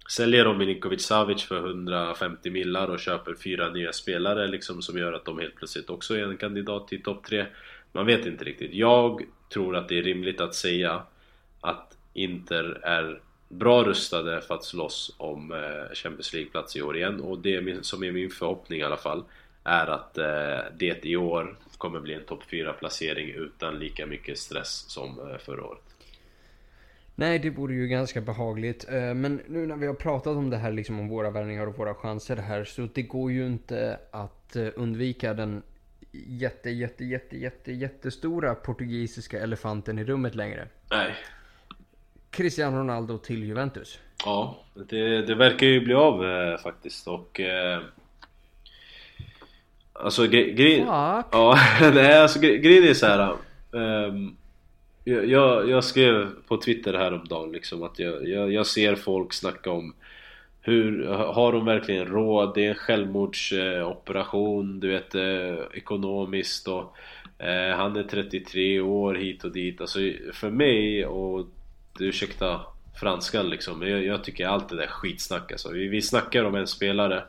[0.09, 5.12] Säljer de Milinkovic Savic för 150 millar och köper fyra nya spelare liksom som gör
[5.12, 7.47] att de helt plötsligt också är en kandidat till topp 3?
[7.93, 8.75] Man vet inte riktigt.
[8.75, 11.03] Jag tror att det är rimligt att säga
[11.61, 13.21] att Inter är
[13.53, 18.05] bra rustade för att slåss om eh, Champions League-plats i år igen och det som
[18.05, 19.25] är min förhoppning i alla fall
[19.65, 24.85] är att eh, det i år kommer bli en topp 4-placering utan lika mycket stress
[24.88, 25.83] som eh, förra året.
[27.15, 28.87] Nej, det vore ju ganska behagligt.
[28.90, 31.94] Men nu när vi har pratat om det här, liksom om våra värvningar och våra
[31.94, 35.63] chanser här, så det går ju inte att undvika den
[36.13, 40.69] jätte, jätte, jätte, jätte, jättestora portugisiska elefanten i rummet längre.
[40.90, 41.15] Nej,
[42.33, 43.99] Cristiano Ronaldo till Juventus.
[44.25, 44.59] Ja,
[44.89, 47.41] det, det verkar ju bli av eh, faktiskt och...
[47.41, 47.81] Eh,
[49.93, 50.87] alltså grejen...
[50.87, 53.35] Ja, nej alltså grejen är så här.
[53.73, 54.15] Eh,
[55.05, 59.95] jag, jag skrev på Twitter häromdagen liksom att jag, jag, jag ser folk snacka om
[60.61, 62.55] hur, har de verkligen råd?
[62.55, 66.97] Det är en självmordsoperation, du vet eh, ekonomiskt och
[67.39, 69.81] eh, han är 33 år hit och dit.
[69.81, 69.99] Alltså
[70.33, 71.47] för mig och
[72.01, 72.61] ursäkta
[73.01, 73.83] franskan liksom.
[73.83, 75.71] Jag, jag tycker allt det där skitsnack alltså.
[75.71, 77.25] Vi, vi snackar om en spelare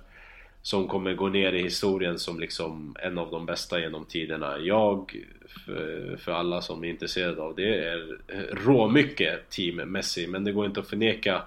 [0.61, 4.57] som kommer gå ner i historien som liksom en av de bästa genom tiderna.
[4.59, 5.15] Jag,
[5.65, 8.17] för, för alla som är intresserade av det, är
[8.51, 10.27] råmycket team Messi.
[10.27, 11.41] Men det går inte att förneka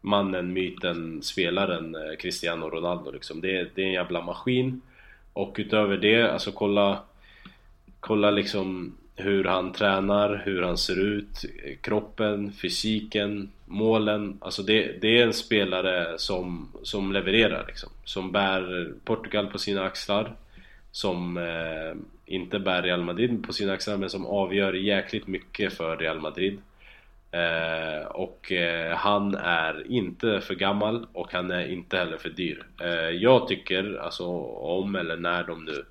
[0.00, 3.40] mannen, myten, spelaren eh, Cristiano Ronaldo liksom.
[3.40, 4.80] Det, det är en jävla maskin.
[5.32, 7.02] Och utöver det, alltså kolla
[8.02, 11.44] Kolla liksom hur han tränar, hur han ser ut,
[11.80, 14.38] kroppen, fysiken, målen.
[14.40, 17.90] Alltså det, det är en spelare som, som levererar liksom.
[18.04, 20.32] Som bär Portugal på sina axlar.
[20.90, 21.94] Som eh,
[22.26, 26.58] inte bär Real Madrid på sina axlar men som avgör jäkligt mycket för Real Madrid.
[27.30, 32.66] Eh, och eh, han är inte för gammal och han är inte heller för dyr.
[32.80, 35.84] Eh, jag tycker, alltså om eller när de nu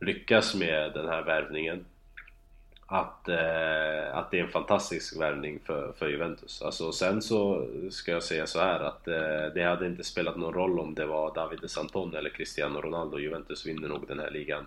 [0.00, 1.84] lyckas med den här värvningen
[2.92, 6.62] att, eh, att det är en fantastisk värvning för, för Juventus.
[6.62, 10.54] Alltså, sen så ska jag säga så här att eh, det hade inte spelat någon
[10.54, 13.18] roll om det var David Santon eller Cristiano Ronaldo.
[13.18, 14.66] Juventus vinner nog den här ligan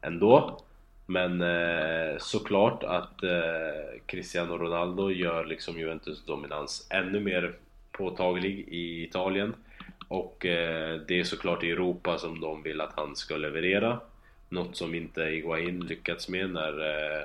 [0.00, 0.60] ändå.
[1.06, 7.54] Men eh, såklart att eh, Cristiano Ronaldo gör liksom Juventus dominans ännu mer
[7.92, 9.54] påtaglig i Italien.
[10.08, 14.00] Och eh, det är såklart i Europa som de vill att han ska leverera.
[14.48, 17.22] Något som inte Iguain lyckats med när, eh,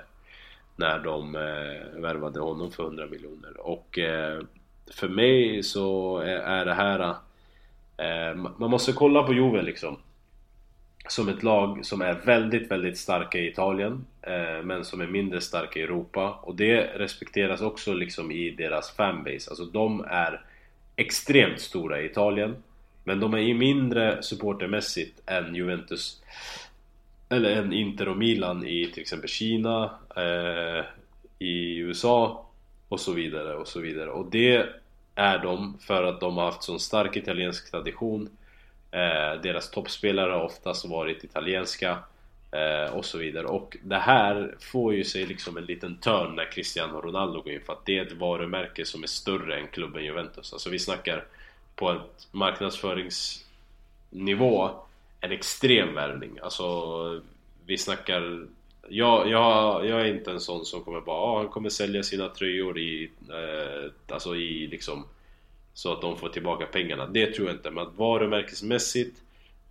[0.75, 3.59] när de eh, värvade honom för 100 miljoner.
[3.59, 4.41] Och eh,
[4.91, 7.15] för mig så är det här...
[7.97, 9.97] Eh, man måste kolla på Juve liksom.
[11.07, 15.41] Som ett lag som är väldigt, väldigt starka i Italien eh, men som är mindre
[15.41, 19.49] starka i Europa och det respekteras också liksom i deras fanbase.
[19.49, 20.45] Alltså de är
[20.95, 22.55] extremt stora i Italien
[23.03, 26.21] men de är ju mindre supportermässigt än Juventus
[27.35, 29.83] eller en Inter och Milan i till exempel Kina,
[30.15, 30.85] eh,
[31.39, 32.45] i USA
[32.89, 34.09] och så vidare och så vidare.
[34.09, 34.65] Och det
[35.15, 38.29] är de för att de har haft sån stark italiensk tradition.
[38.91, 41.97] Eh, deras toppspelare har oftast varit italienska
[42.51, 43.45] eh, och så vidare.
[43.45, 47.61] Och det här får ju sig liksom en liten törn när Cristiano Ronaldo går in
[47.61, 50.53] för att det är ett varumärke som är större än klubben Juventus.
[50.53, 51.25] Alltså vi snackar
[51.75, 54.84] på ett marknadsföringsnivå
[55.25, 56.39] en extrem värvning.
[56.41, 56.65] Alltså,
[57.65, 58.47] vi snackar...
[58.89, 62.29] Jag, jag, jag är inte en sån som kommer bara ah, han kommer sälja sina
[62.29, 63.11] tröjor i...
[63.29, 65.05] Eh, alltså i liksom...
[65.73, 67.07] Så att de får tillbaka pengarna.
[67.07, 67.71] Det tror jag inte.
[67.71, 69.17] Men varumärkesmässigt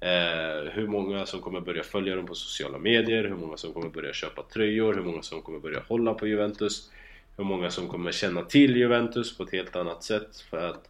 [0.01, 3.89] eh, hur många som kommer börja följa dem på sociala medier, hur många som kommer
[3.89, 6.91] börja köpa tröjor, hur många som kommer börja hålla på Juventus
[7.37, 10.89] hur många som kommer känna till Juventus på ett helt annat sätt för att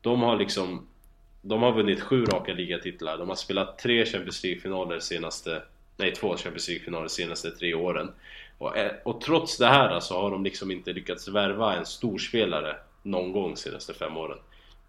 [0.00, 0.86] de har liksom
[1.46, 5.62] de har vunnit sju raka ligatitlar, de har spelat tre Champions League-finaler senaste...
[5.96, 8.10] Nej, två Champions League-finaler senaste tre åren.
[8.58, 12.76] Och, eh, och trots det här så har de liksom inte lyckats värva en storspelare
[13.02, 14.38] någon gång senaste fem åren.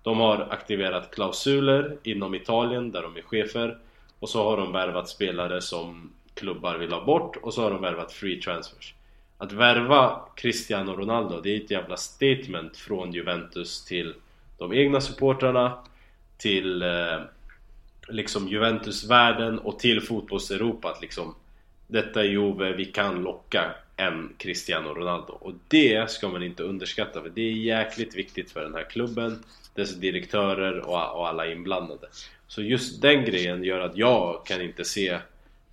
[0.04, 3.78] De har aktiverat klausuler inom Italien där de är chefer
[4.20, 7.82] och så har de värvat spelare som klubbar vill ha bort och så har de
[7.82, 8.94] värvat free transfers.
[9.38, 14.14] Att värva Cristiano Ronaldo, det är ett jävla statement från Juventus till
[14.58, 15.78] de egna supportrarna
[16.38, 17.20] till eh,
[18.08, 21.36] liksom Juventus-världen och till fotbolls-Europa att liksom
[21.88, 25.34] detta är Juve, vi kan locka en Cristiano Ronaldo.
[25.34, 29.44] Och det ska man inte underskatta för det är jäkligt viktigt för den här klubben
[29.74, 32.08] dess direktörer och, och alla inblandade.
[32.48, 35.20] Så just den grejen gör att jag kan inte se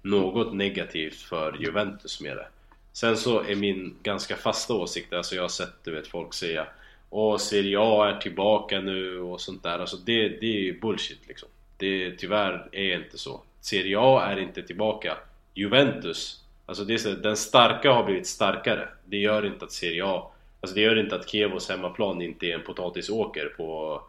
[0.03, 2.47] något negativt för Juventus med det.
[2.93, 6.67] Sen så är min ganska fasta åsikt, alltså jag har sett du vet folk säga
[7.13, 9.79] och Serie A är tillbaka nu och sånt där.
[9.79, 11.49] Alltså det, det är ju bullshit liksom.
[11.77, 13.43] Det tyvärr är det inte så.
[13.61, 15.17] Serie A är inte tillbaka.
[15.55, 18.89] Juventus, alltså det är så, den starka har blivit starkare.
[19.05, 22.55] Det gör inte att Serie A, alltså det gör inte att Kievos hemmaplan inte är
[22.55, 24.01] en potatisåker på,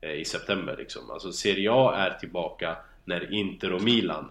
[0.00, 1.10] eh, i september liksom.
[1.10, 4.30] Alltså Serie A är tillbaka när Inter och Milan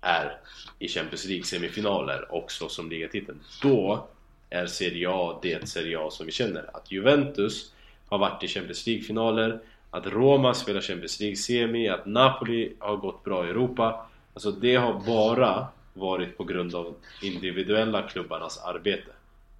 [0.00, 0.38] är
[0.78, 3.40] i Champions League semifinaler och slåss om ligatiteln.
[3.62, 4.08] Då
[4.50, 6.76] är Serie A det Serie A som vi känner.
[6.76, 7.72] Att Juventus
[8.08, 13.46] har varit i Champions League-finaler, att Roma spelar Champions League-semi, att Napoli har gått bra
[13.46, 14.06] i Europa.
[14.34, 19.10] Alltså det har bara varit på grund av individuella klubbarnas arbete.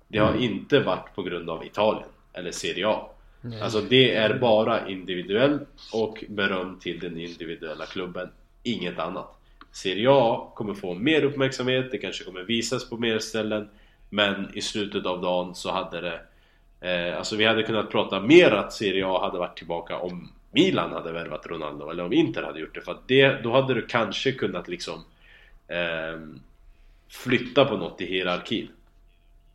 [0.08, 0.42] Det har mm.
[0.42, 3.10] inte varit på grund av Italien eller Serie A.
[3.40, 3.60] Nej.
[3.60, 8.28] Alltså det är bara individuellt och beröm till den individuella klubben,
[8.62, 9.36] inget annat.
[9.72, 13.68] Serie A kommer få mer uppmärksamhet, det kanske kommer visas på mer ställen
[14.10, 16.20] men i slutet av dagen så hade det
[16.90, 20.92] eh, Alltså vi hade kunnat prata mer att Serie A hade varit tillbaka om Milan
[20.92, 23.86] hade värvat Ronaldo eller om Inter hade gjort det för att det, då hade du
[23.86, 25.04] kanske kunnat liksom
[25.68, 26.20] eh,
[27.08, 28.68] Flytta på något i hierarkin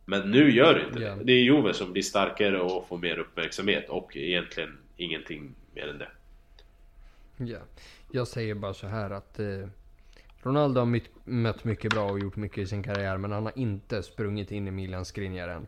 [0.04, 1.14] Men nu gör det inte Ja.
[1.14, 1.24] det.
[1.24, 5.98] Det är Juve som blir starkare och får mer uppmärksamhet och egentligen ingenting mer än
[5.98, 6.08] det.
[7.36, 7.58] Ja.
[8.12, 9.68] Jag säger bara så här att eh,
[10.46, 14.02] Ronaldo har mött mycket bra och gjort mycket i sin karriär men han har inte
[14.02, 15.66] sprungit in i Milan Skriniar än.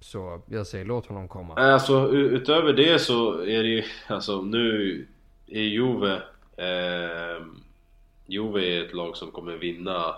[0.00, 1.54] Så jag säger låt honom komma.
[1.54, 5.06] Alltså utöver det så är det ju, alltså nu
[5.46, 6.22] är Juve
[6.56, 7.44] eh,
[8.26, 10.14] Juve är ett lag som kommer vinna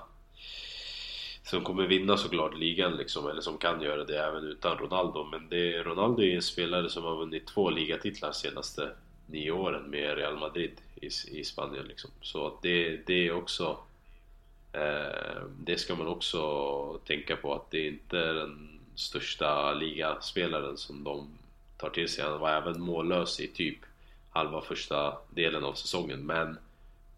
[1.43, 5.49] Som kommer vinna såklart ligan liksom, eller som kan göra det även utan Ronaldo Men
[5.49, 8.91] det, Ronaldo är en spelare som har vunnit två ligatitlar senaste
[9.27, 12.11] nio åren med Real Madrid i, i Spanien liksom.
[12.21, 13.79] Så det, det är också
[14.73, 16.41] Eh, det ska man också
[17.07, 21.29] tänka på att det är inte den största ligaspelaren som de
[21.77, 22.25] tar till sig.
[22.25, 23.79] Han var även mållös i typ
[24.31, 26.59] halva första delen av säsongen men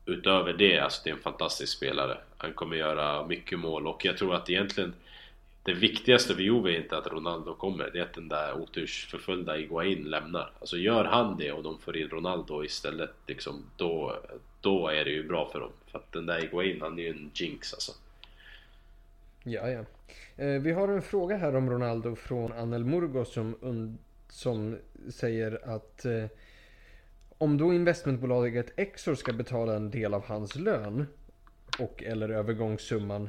[0.06, 2.18] utöver det, alltså det är en fantastisk spelare.
[2.36, 4.94] Han kommer göra mycket mål och jag tror att egentligen
[5.64, 9.58] det viktigaste för Juve är inte att Ronaldo kommer, det är att den där otursförföljda
[9.58, 10.52] Iguain lämnar.
[10.60, 14.16] Alltså gör han det och de får in Ronaldo istället, liksom, då,
[14.60, 15.70] då är det ju bra för dem.
[15.86, 17.92] För att den där Iguain, han är ju en jinx alltså.
[19.44, 19.84] Ja, ja.
[20.36, 23.98] Eh, vi har en fråga här om Ronaldo från Anel Murgo som,
[24.28, 24.78] som
[25.10, 26.24] säger att eh,
[27.38, 31.06] om då investmentbolaget Exor ska betala en del av hans lön
[31.78, 33.28] och eller övergångssumman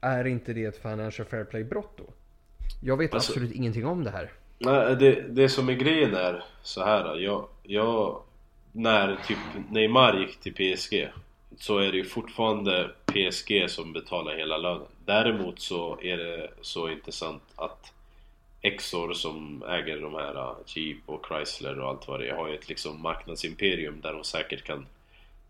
[0.00, 2.04] är inte det ett Financial Fair Play brott då?
[2.82, 4.30] Jag vet Alltså- absolut ingenting om det här.
[4.58, 7.16] Nej, det, det som är grejen är så här.
[7.16, 8.22] Jag, jag,
[8.72, 9.38] när typ
[9.70, 11.08] Neymar gick till PSG
[11.56, 14.86] så är det ju fortfarande PSG som betalar hela lönen.
[15.04, 17.92] Däremot så är det så intressant att
[18.62, 22.54] Exor som äger de här Jeep och Chrysler och allt vad det är har ju
[22.54, 24.86] ett liksom marknadsimperium där de säkert kan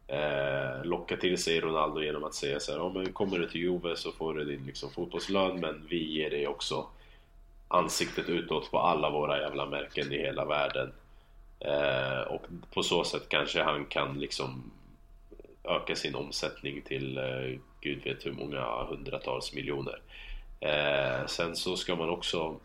[0.09, 3.61] eh, locka till sig Ronaldo genom att säga så här, oh, men kommer du till
[3.61, 6.87] Juve så får du din liksom, fotbollslön men vi ger dig också
[7.69, 10.93] ansiktet utåt på alla våra jävla märken i hela världen.
[11.61, 12.43] Eh, och
[12.75, 14.71] på så sätt kanske han kan liksom
[15.65, 20.01] öka sin omsättning till eh, gud vet hur många hundratals miljoner.
[20.61, 22.57] Eh, sen så ska man också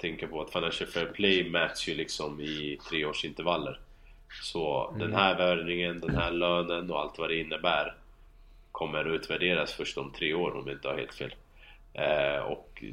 [0.00, 3.80] tänka på att Financial Fair Play mäts ju liksom i treårsintervaller.
[4.42, 7.94] Så den här värvningen, den här lönen och allt vad det innebär
[8.72, 11.34] kommer utvärderas först om tre år om jag inte har helt fel.
[11.92, 12.84] Eh, och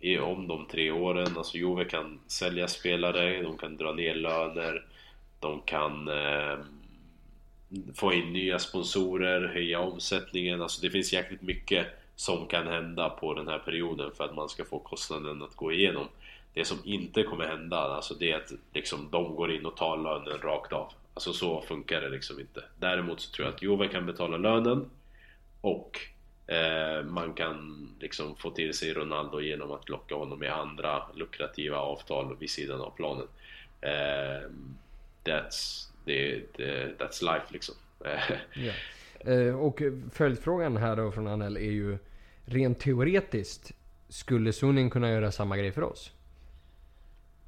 [0.00, 4.86] i, om de tre åren, alltså Juve kan sälja spelare, de kan dra ner löner,
[5.40, 6.58] de kan eh,
[7.94, 11.86] få in nya sponsorer, höja omsättningen, alltså det finns jäkligt mycket
[12.16, 15.72] som kan hända på den här perioden för att man ska få kostnaden att gå
[15.72, 16.08] igenom.
[16.54, 19.96] Det som inte kommer hända, alltså det är att liksom, de går in och tar
[19.96, 20.92] lönen rakt av.
[21.14, 22.64] Alltså så funkar det liksom inte.
[22.78, 24.90] Däremot så tror jag att Juve kan betala lönen
[25.60, 26.00] och
[26.46, 31.76] eh, man kan liksom få till sig Ronaldo genom att locka honom med andra lukrativa
[31.76, 33.26] avtal vid sidan av planen.
[33.80, 34.48] Eh,
[35.24, 37.74] that's, det, det, that's life liksom.
[38.54, 38.72] Ja.
[39.24, 39.82] Eh, och
[40.12, 41.98] följdfrågan här då från Anel är ju
[42.44, 43.72] rent teoretiskt
[44.08, 46.12] skulle Sunin kunna göra samma grej för oss?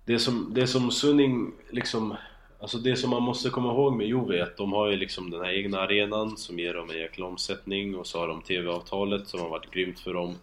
[0.04, 2.16] Det som, det som Sunning liksom
[2.64, 5.30] Alltså det som man måste komma ihåg med Juve är att de har ju liksom
[5.30, 9.28] den här egna arenan som ger dem en jäkla omsättning och så har de TV-avtalet
[9.28, 10.34] som har varit grymt för dem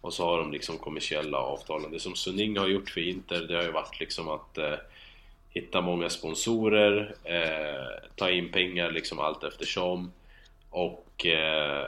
[0.00, 1.90] och så har de liksom kommersiella avtalen.
[1.92, 4.74] Det som Sunning har gjort för Inter det har ju varit liksom att eh,
[5.50, 10.12] hitta många sponsorer, eh, ta in pengar liksom allt eftersom
[10.70, 11.86] och eh,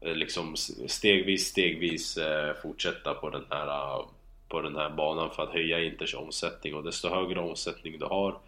[0.00, 0.56] liksom
[0.86, 4.04] stegvis, stegvis eh, fortsätta på den här eh,
[4.50, 8.38] på den här banan för att höja Inters omsättning och desto högre omsättning du har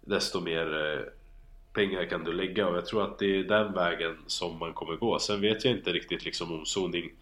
[0.00, 1.00] desto mer eh,
[1.72, 4.96] pengar kan du lägga och jag tror att det är den vägen som man kommer
[4.96, 5.18] gå.
[5.18, 7.12] Sen vet jag inte riktigt liksom om Soning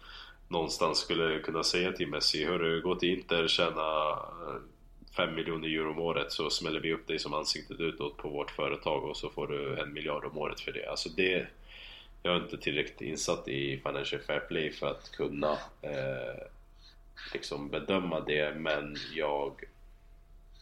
[0.47, 4.61] någonstans skulle kunna säga till Messi Hörru, gå till Inter, tjäna eh,
[5.17, 8.51] 5 miljoner euro om året så smäller vi upp dig som ansiktet utåt på vårt
[8.51, 10.85] företag och så får du en miljard om året för det.
[10.89, 11.47] Alltså det
[12.23, 15.51] jag är inte tillräckligt insatt i Financial Fair Play för att kunna
[15.81, 16.47] eh,
[17.33, 19.63] liksom bedöma det men jag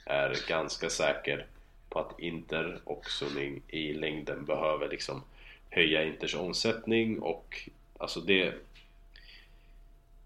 [0.05, 1.45] är ganska säker
[1.89, 5.23] på att Inter och Sunning i längden behöver liksom
[5.69, 8.53] höja Inters omsättning och alltså det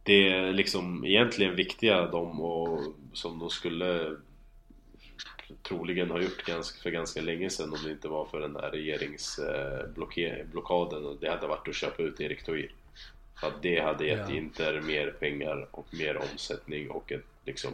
[0.03, 2.81] det är liksom egentligen viktiga de och
[3.13, 4.15] som de skulle
[5.63, 8.71] troligen ha gjort ganska, för ganska länge sedan om det inte var för den här
[8.71, 12.71] regeringsblockaden eh, och det hade varit att köpa ut Erik Toir.
[13.45, 14.35] För att det hade gett Ja.
[14.35, 17.71] Inter mer pengar och mer omsättning och ett liksom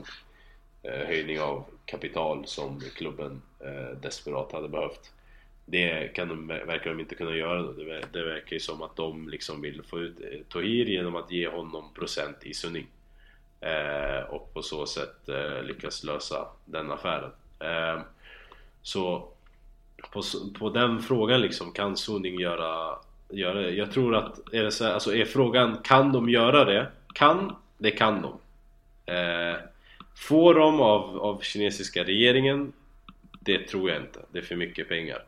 [0.83, 5.11] eh, höjning av kapital som klubben eh, desperat hade behövt.
[5.65, 7.61] Det kan de, verkar de inte kunna göra.
[7.61, 11.31] Det, det verkar ju som att de liksom vill få ut eh, Tohir genom att
[11.31, 12.87] ge honom procent i Sunning.
[13.61, 17.31] Eh, och på så sätt eh, lyckas lösa den affären.
[17.59, 18.01] Eh,
[18.81, 19.27] så
[20.11, 20.21] på,
[20.59, 22.99] på den frågan liksom, kan Suning göra,
[23.31, 23.71] göra det?
[23.71, 26.87] Jag tror att, är, det så här, alltså är frågan kan de göra det?
[27.13, 28.33] Kan, det kan de.
[29.13, 29.57] Eh,
[30.15, 32.73] får de av, av kinesiska regeringen?
[33.39, 35.23] Det tror jag inte, det är för mycket pengar.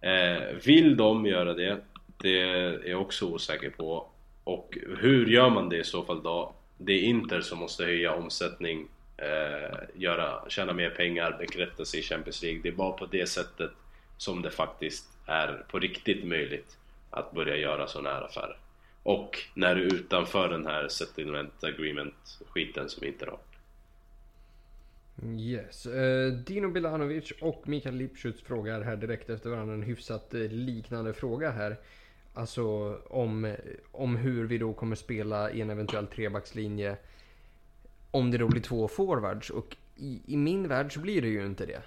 [0.00, 1.78] Eh, vill de göra det?
[2.18, 4.08] Det är jag också osäker på.
[4.44, 6.52] Och hur gör man det i så fall då?
[6.78, 12.02] Det är Inter som måste höja omsättning, eh, göra, tjäna mer pengar, bekräfta sig i
[12.02, 12.60] Champions League.
[12.62, 13.70] Det är bara på det sättet
[14.16, 16.76] som det faktiskt är på riktigt möjligt
[17.16, 18.58] att börja göra sådana här affärer.
[19.02, 23.38] Och när du är utanför den här settlement agreement skiten som vi inte har.
[25.38, 25.86] Yes.
[25.86, 31.14] Uh, Dino Bilanovic och Mikael Lipschutz frågar här direkt efter varandra en hyfsat eh, liknande
[31.14, 31.76] fråga här.
[32.34, 33.56] Alltså om,
[33.92, 36.96] om hur vi då kommer spela i en eventuell trebackslinje.
[38.10, 39.50] Om det då blir två forwards.
[39.50, 41.82] Och i, i min värld så blir det ju inte det.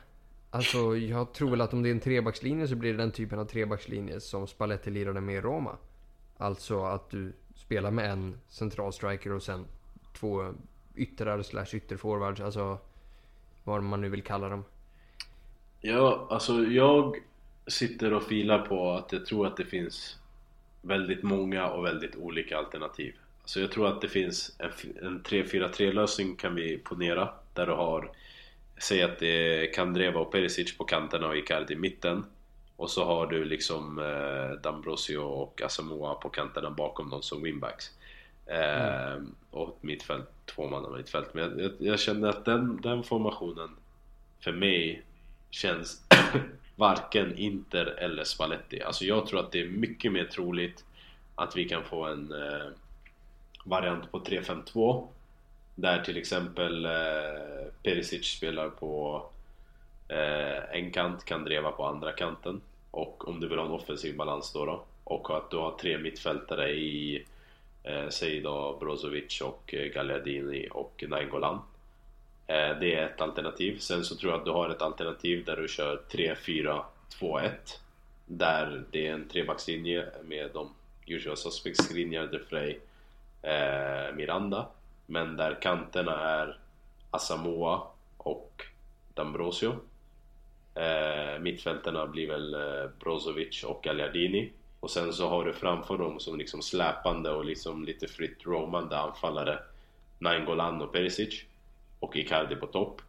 [0.51, 3.39] Alltså jag tror väl att om det är en trebackslinje så blir det den typen
[3.39, 5.77] av trebackslinje som Spalletti lirade med i Roma.
[6.37, 9.65] Alltså att du spelar med en central striker och sen
[10.13, 10.53] två
[10.95, 12.41] yttrar slash ytterforwards.
[12.41, 12.77] Alltså
[13.63, 14.63] vad man nu vill kalla dem.
[15.81, 17.15] Ja, alltså jag
[17.67, 20.17] sitter och filar på att jag tror att det finns
[20.81, 23.15] väldigt många och väldigt olika alternativ.
[23.45, 24.71] Så jag tror att det finns en,
[25.01, 28.11] en 3-4-3 lösning kan vi ponera där du har
[28.81, 32.25] Säg att det är Kandreva och Perisic på kanterna och Icardi i mitten
[32.75, 37.91] och så har du liksom eh, Dambrosio och Asamoah på kanterna bakom dem som winbacks
[38.45, 39.35] eh, mm.
[39.51, 43.69] Och ett mittfält, tvåmanna mittfält Men jag, jag, känner att den, den formationen
[44.39, 45.03] för mig
[45.49, 46.03] känns
[46.75, 48.81] varken Inter eller Spalletti.
[48.81, 50.85] Alltså jag tror att det är mycket mer troligt
[51.35, 52.67] att vi kan få en eh,
[53.65, 55.07] variant på 3-5-2
[55.81, 56.91] där till exempel eh,
[57.83, 59.23] Perisic spelar på
[60.07, 62.61] eh, en kant, kan dreva på andra kanten.
[62.91, 64.83] Och om du vill ha en offensiv balans då, då.
[65.03, 67.25] Och att du har tre mittfältare i
[67.83, 71.61] eh, säg då Brozovic och eh, Gagliardini och Nainggolan.
[72.47, 73.77] Eh, det är ett alternativ.
[73.79, 77.51] Sen så tror jag att du har ett alternativ där du kör 3-4-2-1
[78.25, 80.69] Där det är en trebackslinje med de
[81.05, 82.79] usual suspects Skriniar, De Frey,
[83.41, 84.67] eh, Miranda.
[85.09, 86.57] Men där kanterna är
[87.11, 87.81] Asamoah
[88.17, 88.63] och
[89.15, 89.75] D'Ambrosio
[90.75, 96.19] eh, Mittfälterna blir väl eh, Brozovic och Gagliardini och sen så har du framför dem
[96.19, 99.59] som liksom släpande och liksom lite fritt romande anfallare
[100.19, 101.43] Nainggolan och Perisic
[101.99, 103.01] och Icardi på topp.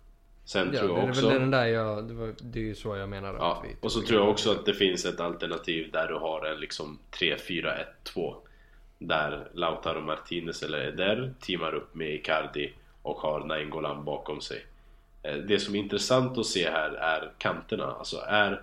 [0.45, 1.21] Sen ja, tror jag också...
[1.21, 3.35] Det är väl den där jag, det, var, det är ju så jag menar.
[3.35, 6.61] Ja, och så tror jag också att det finns ett alternativ där du har en
[6.61, 8.35] liksom 3-4-1-2.
[9.03, 12.73] Där Lautaro Martinez eller Eder teamar upp med Icardi
[13.03, 14.67] och har Nainggolan bakom sig.
[15.23, 17.85] Eh, det som är intressant att se här är kanterna.
[17.85, 18.63] Alltså är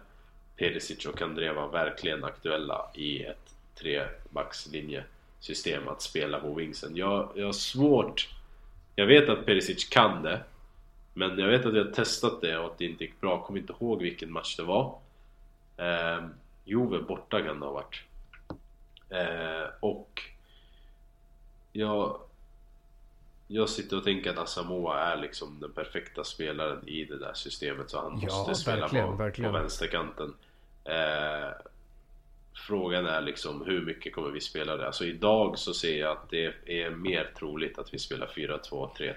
[0.57, 6.95] Perisic och Kandreva verkligen aktuella i ett trebackslinjesystem att spela på wingsen?
[6.95, 8.29] Jag, jag har svårt
[8.99, 10.39] jag vet att Perisic kan det.
[11.13, 13.31] Men jag vet att jag har testat det och att det inte gick bra.
[13.31, 14.99] Jag kommer inte ihåg vilken match det var.
[15.77, 16.25] Eh,
[16.65, 18.01] Jove borta kan det ha varit.
[19.09, 20.21] Eh, och
[21.71, 22.19] jag,
[23.47, 27.89] jag sitter och tänker att Asamoah är liksom den perfekta spelaren i det där systemet.
[27.89, 29.51] Så han ja, måste spela verkligen, på, verkligen.
[29.51, 30.33] på vänsterkanten.
[30.83, 31.51] Eh,
[32.57, 34.85] Frågan är liksom hur mycket kommer vi spela det?
[34.85, 39.13] Alltså idag så ser jag att det är mer troligt att vi spelar 4-2-3-1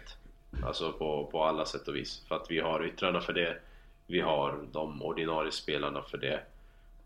[0.65, 3.59] Alltså på, på alla sätt och vis För att vi har yttrarna för det
[4.07, 6.43] Vi har de ordinarie spelarna för det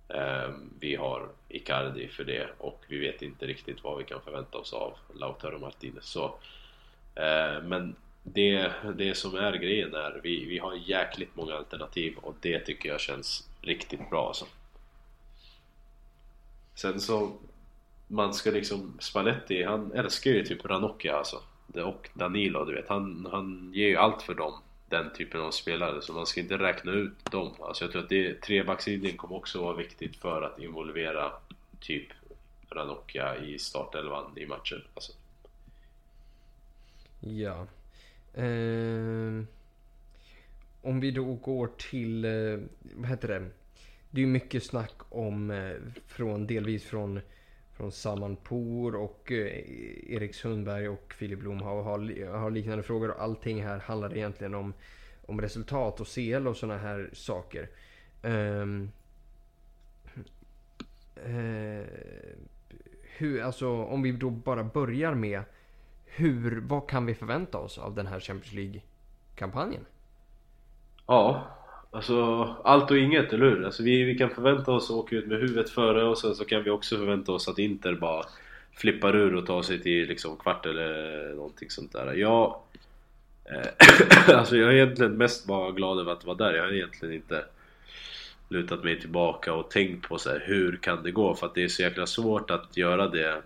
[0.09, 4.59] Ehm, vi har Icardi för det och vi vet inte riktigt vad vi kan förvänta
[4.59, 6.05] oss av Lautaro Martinez.
[6.05, 6.25] Så
[7.15, 12.35] eh, Men det, det som är grejen är vi, vi har jäkligt många alternativ och
[12.41, 14.47] det tycker jag känns riktigt bra alltså.
[16.75, 17.33] Sen så
[18.09, 21.43] man ska liksom Spalletti, han älskar ju typ Ranocchia alltså.
[21.75, 24.55] Och Danilo du vet, han, han ger ju allt för dem
[24.95, 28.09] den typen av spelare så man ska inte räkna ut dem alltså jag tror att
[28.09, 31.32] det, trebackslinjen kommer också vara viktigt för att involvera
[31.80, 32.07] typ
[32.70, 35.12] Ranocchia i startelvan i matcher alltså.
[37.20, 37.66] Ja
[38.34, 39.45] eh,
[40.82, 43.51] Om vi då går till, eh, vad heter det?
[44.11, 45.76] det är mycket snack om, eh,
[46.07, 47.20] från, delvis från,
[47.77, 49.47] från Saman Poor och eh,
[50.12, 53.11] Erik Sundberg och Filip Blom har, har, har liknande frågor.
[53.11, 54.75] Och allting här handlar egentligen om,
[55.27, 57.68] om resultat och CL och sådana här saker.
[58.22, 58.91] Um,
[61.27, 61.85] uh,
[63.16, 65.43] hur, alltså om vi då bara börjar med
[66.05, 69.87] hur, vad kan vi förvänta oss av den här Champions League-kampanjen?
[71.07, 71.47] Ja,
[71.95, 73.64] alltså allt och inget, eller hur?
[73.64, 76.45] Alltså, vi, vi kan förvänta oss att åka ut med huvudet före och sen så
[76.45, 78.24] kan vi också förvänta oss att Inter bara
[78.76, 82.14] flippar ur och tar sig till liksom kvart eller någonting sånt där.
[82.14, 82.61] Jag,
[83.45, 83.68] eh,
[84.36, 86.55] alltså jag är egentligen mest bara glad över att vara där.
[86.55, 87.45] Jag har egentligen inte
[88.49, 91.34] lutat mig tillbaka och tänkt på så här, hur kan det gå?
[91.34, 93.42] För att det är så jäkla svårt att göra det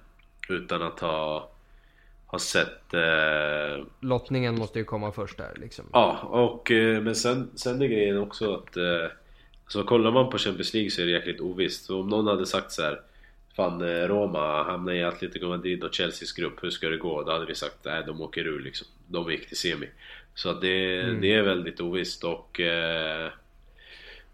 [0.49, 1.51] utan att ha,
[2.29, 2.95] ha sett...
[2.95, 3.85] Eh...
[4.01, 5.85] Lottningen måste ju komma först där liksom.
[5.93, 8.76] Ja, och, eh, men sen, sen är grejen också att...
[8.76, 9.11] Eh,
[9.64, 11.85] alltså kollar man på Champions League så är det jäkligt ovisst.
[11.85, 13.01] Så om någon hade sagt så här,
[13.59, 17.22] Fan eh, Roma hamnar i Atletico Madrid och Chelseas grupp, hur ska det gå?
[17.22, 18.87] Då hade vi sagt nej de åker ur liksom.
[19.07, 19.89] De gick till semi.
[20.35, 21.20] Så att det, mm.
[21.20, 22.61] det är väldigt ovisst och...
[22.61, 23.31] Eh,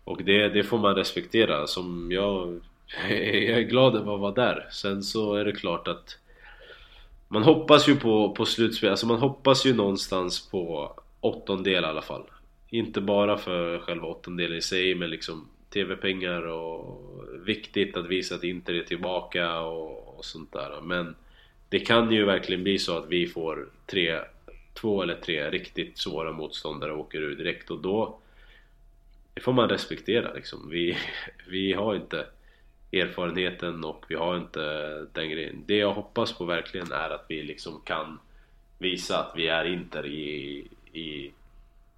[0.05, 1.67] och det, det får man respektera.
[1.67, 2.61] Som jag,
[3.09, 4.69] jag är glad över att vara där.
[4.71, 6.19] Sen så är det klart att
[7.35, 12.03] man hoppas ju på, på slutspel, alltså man hoppas ju någonstans på åttondel i alla
[12.03, 12.23] fall.
[12.69, 17.03] Inte bara för själva åttondelen i sig men liksom TV-pengar och
[17.47, 20.81] viktigt att visa att Inter är tillbaka och, och, sånt där.
[20.83, 21.15] Men
[21.69, 24.21] det kan ju verkligen bli så att vi får tre,
[24.75, 28.19] två eller tre riktigt svåra motståndare och åker ur direkt och då
[29.35, 30.71] det får man respektera liksom.
[30.71, 30.97] Vi,
[31.49, 32.27] vi har inte
[33.01, 34.61] erfarenheten och vi har inte
[35.13, 35.65] den grejen.
[35.67, 38.19] Det jag hoppas på verkligen är att vi liksom kan
[38.79, 41.33] visa att vi är Inter i, i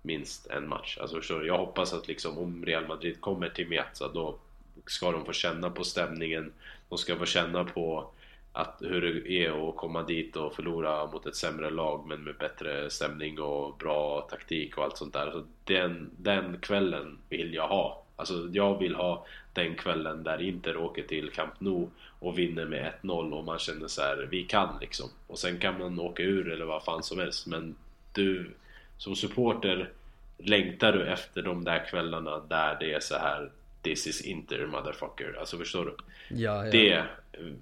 [0.03, 0.99] minst en match.
[1.01, 1.45] Alltså?
[1.45, 4.39] Jag hoppas att liksom om Real Madrid kommer till Miazza då
[4.87, 6.53] ska de få känna på stämningen.
[6.89, 8.11] De ska få känna på
[8.53, 12.37] att hur det är att komma dit och förlora mot ett sämre lag men med
[12.37, 15.31] bättre stämning och bra taktik och allt sånt där.
[15.31, 18.06] Så den, den kvällen vill jag ha.
[18.17, 21.89] Alltså jag vill ha den kvällen där Inter åker till Camp Nou
[22.19, 25.11] och vinner med 1-0 och man känner så här, vi kan liksom.
[25.27, 27.77] Och sen kan man åka ur eller vad fan som helst men
[28.13, 28.51] du
[28.99, 29.91] som supporter
[30.39, 33.51] längtar du efter de där kvällarna där det är så här
[33.83, 35.37] This is Inter motherfucker.
[35.41, 35.97] Alltså förstår du?
[36.43, 36.71] Ja, ja.
[36.73, 37.05] Det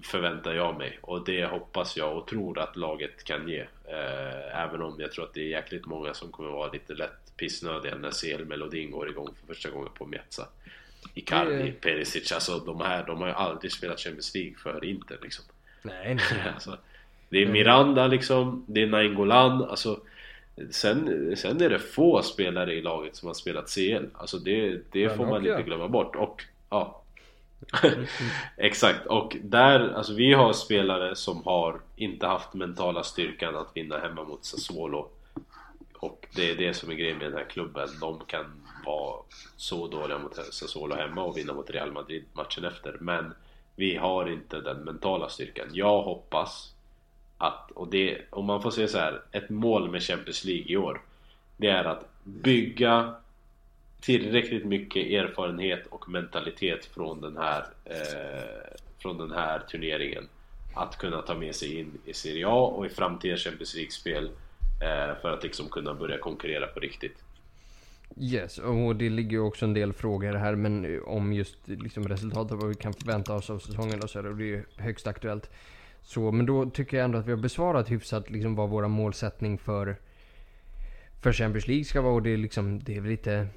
[0.01, 3.59] förväntar jag mig och det hoppas jag och tror att laget kan ge.
[3.85, 7.24] Eh, även om jag tror att det är jäkligt många som kommer vara lite lätt
[7.37, 10.47] pissnödiga när CL-melodin går igång för första gången på Mjätsa.
[11.13, 11.71] Icardi, det...
[11.71, 15.45] Perisic, alltså de här, de har ju aldrig spelat Champions League för Inter liksom.
[15.81, 16.49] Nej, nej.
[16.53, 16.77] alltså,
[17.29, 19.99] det är Miranda liksom, det är Nainggolan, alltså
[20.71, 24.05] Sen, sen är det få spelare i laget som har spelat CL.
[24.13, 26.15] Alltså det, det får man inte glömma bort.
[26.15, 27.03] Och ja,
[28.57, 33.99] Exakt, och där, alltså vi har spelare som har inte haft mentala styrkan att vinna
[33.99, 35.09] hemma mot Sassuolo
[35.99, 38.45] och det är det som är grejen med den här klubben, de kan
[38.85, 39.21] vara
[39.55, 42.97] så dåliga mot Sassuolo hemma och vinna mot Real Madrid matchen efter.
[42.99, 43.33] Men
[43.75, 45.67] vi har inte den mentala styrkan.
[45.73, 46.73] Jag hoppas
[47.37, 50.77] att, och det, om man får säga så här, ett mål med Champions League i
[50.77, 51.01] år
[51.57, 53.15] Det är att bygga
[54.01, 60.27] tillräckligt mycket erfarenhet och mentalitet från den här, eh, från den här turneringen.
[60.73, 64.25] Att kunna ta med sig in i Serie A och i framtida Champions League-spel.
[64.25, 64.44] eh,
[64.81, 67.23] Eh, för att liksom kunna börja konkurrera på riktigt.
[68.17, 71.77] Yes, och det ligger ju också en del frågor här men eh, om just eh,
[71.77, 74.63] liksom resultatet, vad vi kan förvänta oss av säsongen och så, och det är ju
[74.77, 75.49] högst aktuellt.
[76.01, 79.57] Så, men då tycker jag ändå att vi har besvarat hyfsat liksom vad vår målsättning
[79.57, 79.95] för,
[81.21, 83.47] för Champions League ska vara och det är liksom, det är väl lite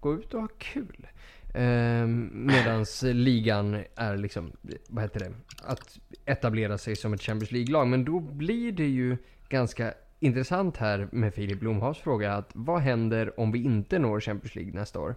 [0.00, 1.06] gå ut och ha kul.
[1.54, 4.52] Eh, medans ligan är liksom,
[4.88, 5.32] vad heter det,
[5.64, 7.86] att etablera sig som ett Champions League-lag.
[7.86, 9.16] Men då blir det ju
[9.48, 14.54] ganska intressant här med Filip Blomhavs fråga att vad händer om vi inte når Champions
[14.54, 15.14] League nästa år?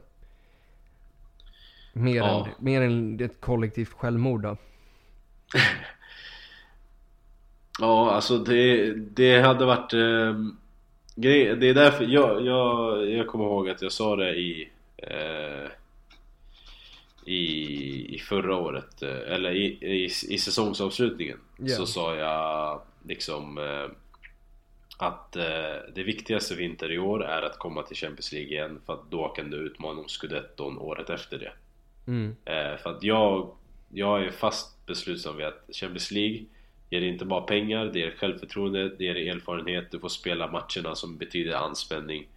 [1.94, 2.48] Mer, ja.
[2.48, 4.58] än, mer än ett kollektivt självmord då?
[7.80, 9.94] ja, alltså det, det hade varit...
[9.94, 10.36] Eh,
[11.16, 15.70] grej, det är därför jag, jag, jag kommer ihåg att jag sa det i eh,
[17.26, 21.78] i, i förra året, eh, eller i, i, i säsongsavslutningen yeah.
[21.78, 23.96] så sa jag liksom eh,
[24.98, 28.94] att eh, det viktigaste vinter i år är att komma till Champions League igen för
[28.94, 31.52] att då kan du utmana om scudetton året efter det.
[32.08, 32.36] Mm.
[32.46, 33.56] Eh, för att jag,
[33.90, 36.46] jag är fast beslutsam vid att Champions League
[36.90, 41.18] ger inte bara pengar, det ger självförtroende, det ger erfarenhet, du får spela matcherna som
[41.18, 42.28] betyder anspänning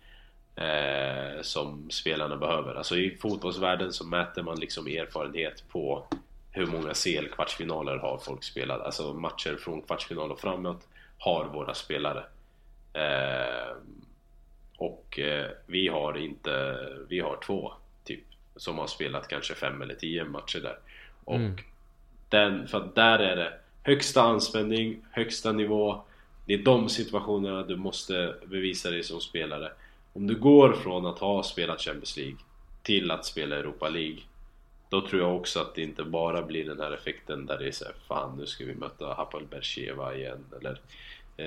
[0.56, 2.74] eh, som spelarna behöver.
[2.74, 6.06] Alltså i fotbollsvärlden så mäter man liksom erfarenhet på
[6.50, 8.80] hur många CL-kvartsfinaler har folk spelat.
[8.80, 10.88] Alltså matcher från kvartsfinal och framåt
[11.18, 12.24] har våra spelare.
[12.96, 13.76] Eh,
[14.76, 16.78] och eh, vi har inte,
[17.08, 17.72] vi har två
[18.04, 18.24] typ
[18.56, 20.78] som har spelat kanske fem eller tio matcher där.
[21.24, 21.56] Och mm.
[22.28, 26.02] den, för att där är det högsta anspänning, högsta nivå
[26.46, 29.72] Det är de situationerna du måste bevisa dig som spelare.
[30.12, 32.36] Om du går från att ha spelat Champions League
[32.82, 34.20] till att spela Europa League
[34.88, 37.72] då tror jag också att det inte bara blir den här effekten där det är
[37.72, 40.80] såhär Fan nu ska vi möta Hapoel Bercheva igen eller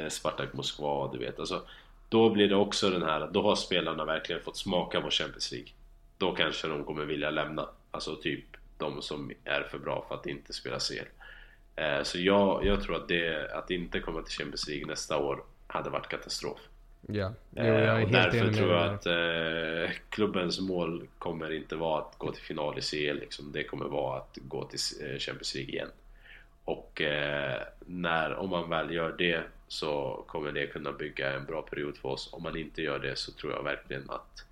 [0.10, 1.40] Spartak Moskva, du vet.
[1.40, 1.62] Alltså
[2.10, 5.70] Då blir det också den här, då har spelarna verkligen fått smaka på Champions League.
[6.18, 8.46] Då kanske de kommer vilja lämna Alltså typ
[8.78, 11.06] de som är för bra för att inte spela CL
[11.76, 15.44] eh, Så jag, jag tror att det, att inte komma till Champions League nästa år
[15.68, 16.60] hade varit katastrof.
[17.08, 21.52] Ja, jo, Eh, jag är och helt därför tror jag att eh, klubbens mål kommer
[21.52, 23.52] inte vara att gå till final i CL liksom.
[23.52, 25.90] Det kommer vara att gå till eh, Champions League igen.
[26.66, 31.62] Och eh, när, om man väl gör det så kommer det kunna bygga en bra
[31.62, 32.30] period för oss.
[32.34, 34.46] Om man inte gör det så tror jag verkligen att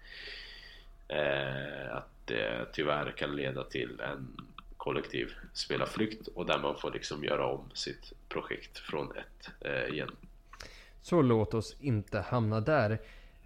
[1.08, 4.42] eh, att det tyvärr kan leda till en
[4.78, 10.12] kollektiv spelarflykt och där man får liksom göra om sitt projekt från ett eh, igen.
[11.02, 13.00] Så låt oss inte hamna där.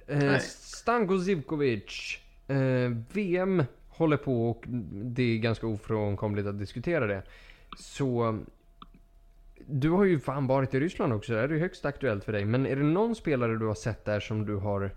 [0.07, 0.37] Eh.
[0.39, 2.19] Stanko Zivkovic.
[2.47, 4.63] Eh, VM håller på och
[4.93, 7.23] det är ganska ofrånkomligt att diskutera det.
[7.77, 8.39] Så
[9.67, 11.33] du har ju fan varit i Ryssland också.
[11.33, 12.45] Det är ju högst aktuellt för dig.
[12.45, 14.91] Men är det någon spelare du har sett där som du har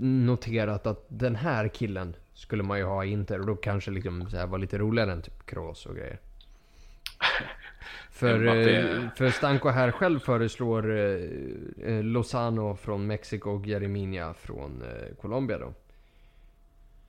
[0.00, 4.30] noterat att den här killen skulle man ju ha i Inter och då kanske liksom
[4.30, 6.18] så här var lite roligare än typ Kroos och grejer.
[8.10, 11.22] För, eh, för Stanko här själv föreslår eh,
[11.82, 15.72] eh, Lozano från Mexiko och Jereminia från eh, Colombia då.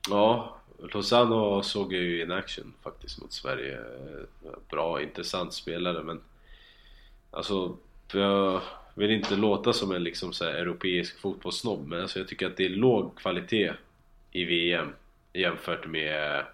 [0.10, 3.80] Ja, Lozano såg jag ju in action faktiskt mot Sverige.
[4.70, 6.22] Bra, intressant spelare men
[7.32, 7.78] Alltså,
[8.14, 8.62] jag
[8.94, 12.66] vill inte låta som en liksom så europeisk fotbollssnobb men alltså jag tycker att det
[12.66, 13.74] är låg kvalitet
[14.32, 14.94] i VM
[15.34, 16.46] jämfört med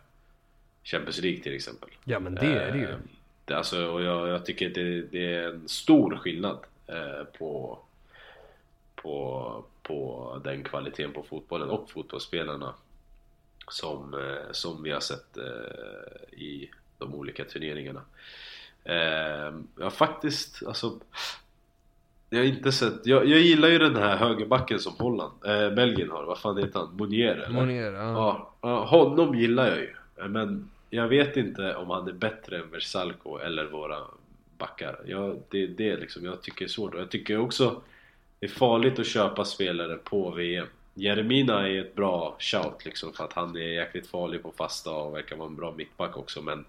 [0.84, 1.90] Champions League till exempel.
[2.04, 2.90] Ja men det är det ju.
[2.90, 2.98] Eh,
[3.46, 6.58] det, alltså, och jag, jag tycker att det, det är en stor skillnad
[6.88, 7.80] eh, på,
[8.96, 12.74] på, på den kvaliteten på fotbollen och fotbollsspelarna
[13.68, 18.01] som, eh, som vi har sett eh, i de olika turneringarna.
[18.84, 20.99] Eh, jag har faktiskt, alltså
[22.30, 26.11] jag har inte sett, jag, jag gillar ju den här högerbacken som Holland, eh, Belgien
[26.11, 26.95] har, vad fan heter han?
[26.97, 27.49] Monier eller?
[27.49, 28.53] Monier, ja.
[28.61, 29.95] Ja, honom gillar jag ju.
[30.30, 33.97] Men jag vet inte om han är bättre än Versalco eller våra
[34.57, 34.99] backar.
[35.05, 36.93] Jag, det, det är liksom, jag tycker det är svårt.
[36.93, 37.82] Och jag tycker också
[38.39, 40.68] det är farligt att köpa spelare på VM.
[40.98, 45.16] Jeremina är ett bra shout liksom för att han är jäkligt farlig på fasta och
[45.16, 46.66] verkar vara en bra mittback också men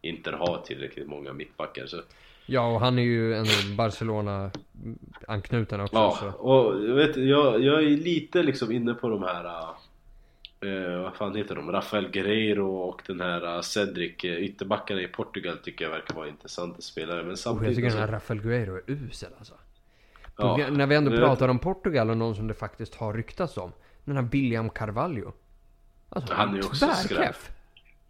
[0.00, 1.86] inte har tillräckligt många mittbackar.
[1.86, 2.00] Så,
[2.46, 3.46] Ja och han är ju en
[3.76, 5.96] Barcelona-anknuten också.
[5.96, 6.26] ja, Så.
[6.28, 9.44] och jag, vet, jag, jag är lite liksom inne på de här
[10.60, 11.72] eh, vad fan heter de?
[11.72, 16.82] Rafael Guerreiro och den här eh, Cedric Ytterbackarna i Portugal tycker jag verkar vara intressanta
[16.82, 19.54] spelare men Och jag samtidigt tycker den här Rafael Guerreiro är usel alltså.
[20.40, 23.72] Ja, när vi ändå pratar om Portugal och någon som det faktiskt har ryktats om.
[24.04, 25.32] Den här William Carvalho.
[26.08, 27.50] Alltså, Han är också tvärkeff.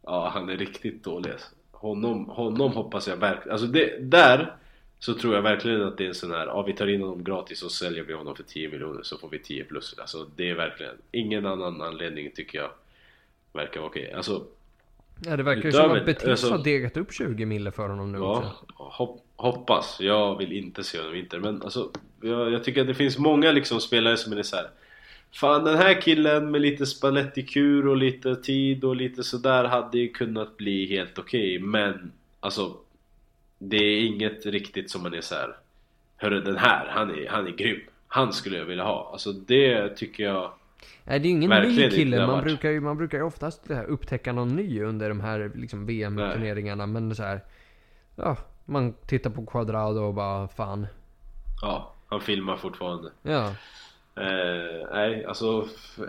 [0.03, 1.33] Ja, han är riktigt dålig
[1.81, 4.55] honom, honom hoppas jag verkligen, alltså det, där
[4.99, 7.25] så tror jag verkligen att det är en sån här, ja vi tar in honom
[7.25, 9.95] gratis och säljer vi honom för 10 miljoner så får vi 10 plus.
[9.99, 12.71] Alltså det är verkligen, ingen annan anledning tycker jag
[13.53, 14.13] verkar okej.
[14.13, 14.45] Alltså
[15.25, 18.13] Ja, det verkar ju som att Betis alltså- har degat upp 20 mille för honom
[18.13, 18.65] nu Ja, också.
[18.77, 20.01] hop, hoppas.
[20.01, 21.39] Jag vill inte se honom inte.
[21.39, 21.91] Men alltså,
[22.21, 24.71] jag, jag tycker att det finns många liksom spelare som är så här.
[25.33, 30.09] Fan den här killen med lite Spalletti-kur och lite tid och lite sådär hade ju
[30.09, 32.77] kunnat bli helt okej men alltså
[33.59, 35.57] Det är inget riktigt som man är så här.
[36.17, 39.11] Hörru den här, han är, han är grym Han skulle jag vilja ha.
[39.13, 40.53] Alltså det tycker jag
[41.05, 42.27] Nej, det är ju ingen Verkligen ny kille.
[42.27, 45.87] Man brukar, ju, man brukar ju oftast här upptäcka någon ny under de här liksom,
[45.87, 46.87] VM-turneringarna.
[46.87, 47.41] Men så här,
[48.17, 50.87] Ja, man tittar på Quadrado och bara fan.
[51.63, 53.55] Ja, han filmar fortfarande Ja,
[54.15, 55.69] Eh, nej, alltså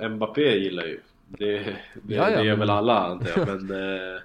[0.10, 1.60] Mbappé gillar ju Det,
[2.04, 3.72] det, Ja, ja, det gör men- väl alla antar jag men
[4.16, 4.22] eh,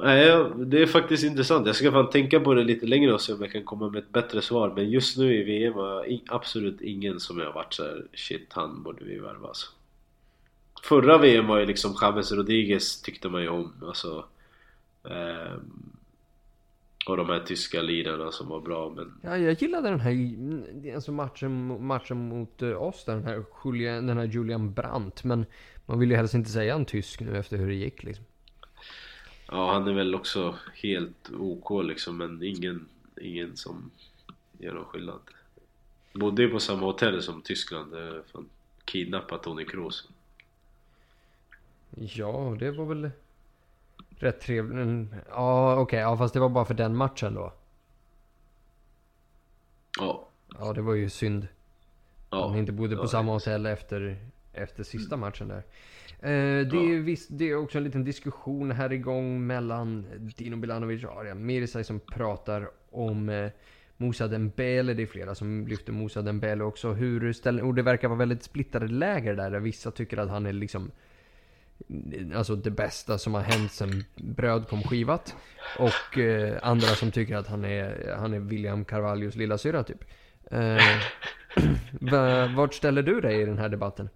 [0.00, 1.66] Nej, det är faktiskt intressant.
[1.66, 3.98] Jag ska fan tänka på det lite längre och se om jag kan komma med
[3.98, 4.72] ett bättre svar.
[4.76, 8.46] Men just nu i VM har jag absolut ingen som jag har varit såhär Shit,
[8.52, 9.66] han borde vi värva alltså.
[10.82, 13.72] Förra VM var ju liksom James Rodriguez tyckte man ju om.
[13.86, 14.24] Alltså,
[15.10, 15.60] ehm,
[17.08, 21.12] och de här tyska lirarna som var bra men ja jag gillade den här alltså
[21.12, 25.24] matchen, matchen mot eh, oss där, den här, Julian, den här Julian Brandt.
[25.24, 25.46] Men
[25.86, 28.24] man vill ju helst inte säga en tysk nu efter hur det gick liksom.
[29.46, 32.88] Ja, han är väl också helt OK liksom, men ingen,
[33.20, 33.90] ingen som
[34.58, 35.20] gör någon skillnad.
[36.12, 38.48] Bodde ju på samma hotell som Tyskland, eh, fan,
[38.84, 40.08] kidnappat Tony Kroos.
[41.90, 43.10] Ja, det var väl
[44.18, 44.74] rätt trevligt.
[44.76, 45.98] Men, Ja, okej.
[46.00, 47.52] ja, fast det var bara för den matchen då.
[49.98, 50.28] Ja.
[50.58, 51.48] Ja, det var ju synd.
[52.30, 52.48] ja.
[52.48, 53.06] Han inte bodde på ja.
[53.08, 54.16] samma hotell efter,
[54.52, 55.62] efter sista matchen där.
[56.20, 57.02] Eh, det, är Ja.
[57.02, 60.06] visst, det är också en liten diskussion här igång mellan
[60.36, 63.50] Dino Bilanovic och Arja Mirsaj som pratar om eh,
[63.96, 64.94] Moussa Dembele.
[64.94, 66.92] Det är flera som lyfter Moussa Dembele också.
[66.92, 69.50] Hur ställer, och det verkar vara väldigt splittrade läger där.
[69.50, 70.90] där vissa tycker att han är liksom
[72.34, 75.36] Alltså det bästa som har hänt sen bröd kom skivat.
[75.78, 80.04] Och eh, andra som tycker att han är, han är William Carvalhos lillasyrra typ.
[80.50, 80.78] Eh,
[82.56, 84.08] vart ställer du dig i den här debatten?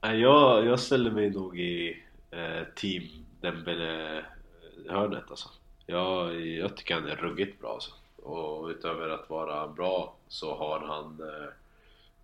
[0.00, 3.02] Jag, jag ställer mig nog i eh, team
[3.40, 5.48] Dembele-hörnet alltså.
[5.86, 7.90] Jag, jag tycker han är ruggigt bra alltså.
[8.22, 11.48] Och utöver att vara bra så har han eh,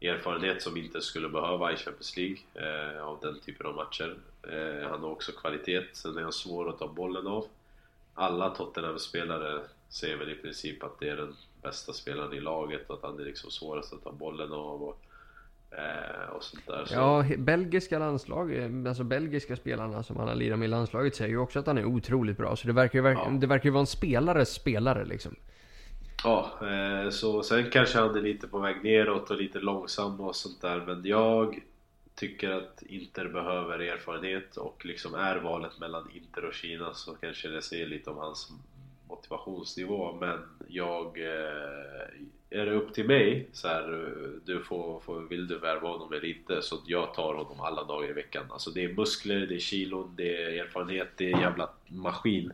[0.01, 4.17] erfarenhet som inte skulle behöva i Champions League eh, av den typen av matcher.
[4.43, 7.47] Eh, han har också kvalitet, sen är han svår att ta bollen av.
[8.15, 12.97] Alla Tottenham-spelare säger väl i princip att det är den bästa spelaren i laget och
[12.97, 14.99] att han är liksom svårast att ta bollen av och,
[15.71, 16.85] eh, och sånt där.
[16.85, 21.17] Så, Ja, belgiska landslag, eh, alltså belgiska spelarna som han har lirat med i landslaget
[21.17, 22.57] säger ju också att han är otroligt bra.
[22.57, 23.31] Så det verkar ju, verk- Ja.
[23.31, 25.37] det verkar ju vara en spelares spelare liksom.
[26.25, 30.37] Ja, eh, så sen kanske han är lite på väg neråt och lite långsam och
[30.37, 31.61] sånt där men jag
[32.15, 37.49] tycker att Inter behöver erfarenhet och liksom är valet mellan Inter och Kina så kanske
[37.49, 38.53] det säger lite om hans
[39.09, 41.19] motivationsnivå men jag...
[41.19, 42.11] Eh,
[42.53, 44.15] är det upp till mig så här,
[44.45, 48.11] du får, får, vill du värva honom eller inte så jag tar honom alla dagar
[48.11, 48.47] i veckan.
[48.51, 52.53] Alltså det är muskler, det är kilon, det är erfarenhet, det är en jävla maskin.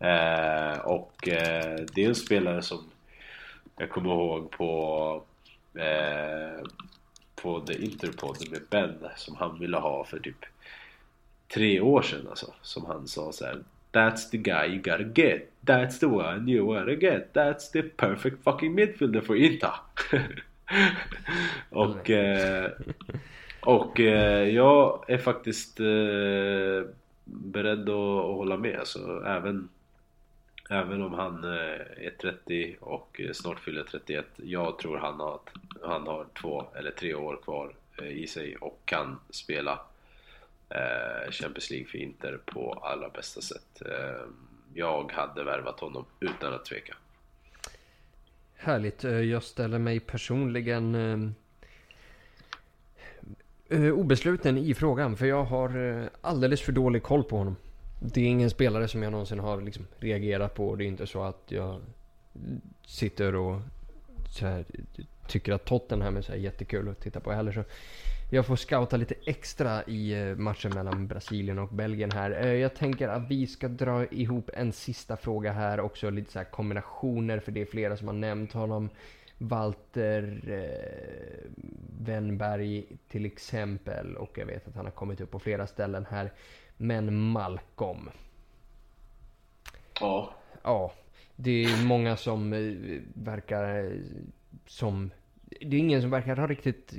[0.00, 2.84] Eh, och eh, det är en spelare som
[3.78, 5.22] jag kommer ihåg på
[5.74, 6.64] eh,
[7.42, 10.44] på The Interpod med Ben som han ville ha för typ
[11.54, 12.54] tre år sedan alltså.
[12.62, 13.58] Som han sa så här.
[13.92, 15.50] That's the guy you gotta get.
[15.60, 17.32] That's the one you wanna get.
[17.32, 19.74] That's the perfect fucking midfielder for Inta!
[21.70, 22.70] och eh,
[23.60, 26.90] och eh, jag är faktiskt eh,
[27.24, 28.78] beredd att, att hålla med.
[28.78, 29.68] Alltså, även,
[30.70, 34.26] även om han eh, är 30 och eh, snart fyller 31.
[34.36, 35.40] Jag tror han har,
[35.82, 39.80] han har två eller tre år kvar eh, i sig och kan spela
[41.30, 43.82] Champions League för Inter på allra bästa sätt.
[44.74, 46.96] Jag hade värvat honom utan att tveka.
[48.56, 49.04] Härligt.
[49.04, 51.34] Jag ställer mig personligen
[53.70, 55.16] obesluten i frågan.
[55.16, 57.56] För jag har alldeles för dålig koll på honom.
[58.02, 60.76] Det är ingen spelare som jag någonsin har liksom reagerat på.
[60.76, 61.80] Det är inte så att jag
[62.86, 63.60] sitter och
[64.30, 64.64] så här,
[65.28, 67.52] tycker att Tottenham är så här jättekul att titta på heller.
[67.52, 67.64] Så
[68.30, 72.30] jag får scouta lite extra i eh, matchen mellan Brasilien och Belgien här.
[72.30, 76.10] Eh, jag tänker att vi ska dra ihop en sista fråga här också.
[76.10, 78.88] Lite så här kombinationer för det är flera som har nämnt honom.
[79.38, 81.50] Walter eh,
[82.00, 86.32] Wennberg till exempel och jag vet att han har kommit upp på flera ställen här.
[86.82, 88.10] Men Malcolm.
[90.00, 90.92] Ja, Ja,
[91.36, 93.92] det är många som eh, verkar eh,
[94.66, 95.10] som...
[95.44, 96.94] Det är ingen som verkar ha riktigt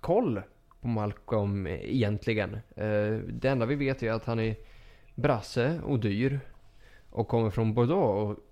[0.00, 0.42] koll
[0.80, 2.54] på Malcolm egentligen.
[2.54, 4.56] Eh, Det enda vi vet är att han är
[5.14, 6.40] brasse och dyr
[7.10, 8.44] och kommer från Bordeaux och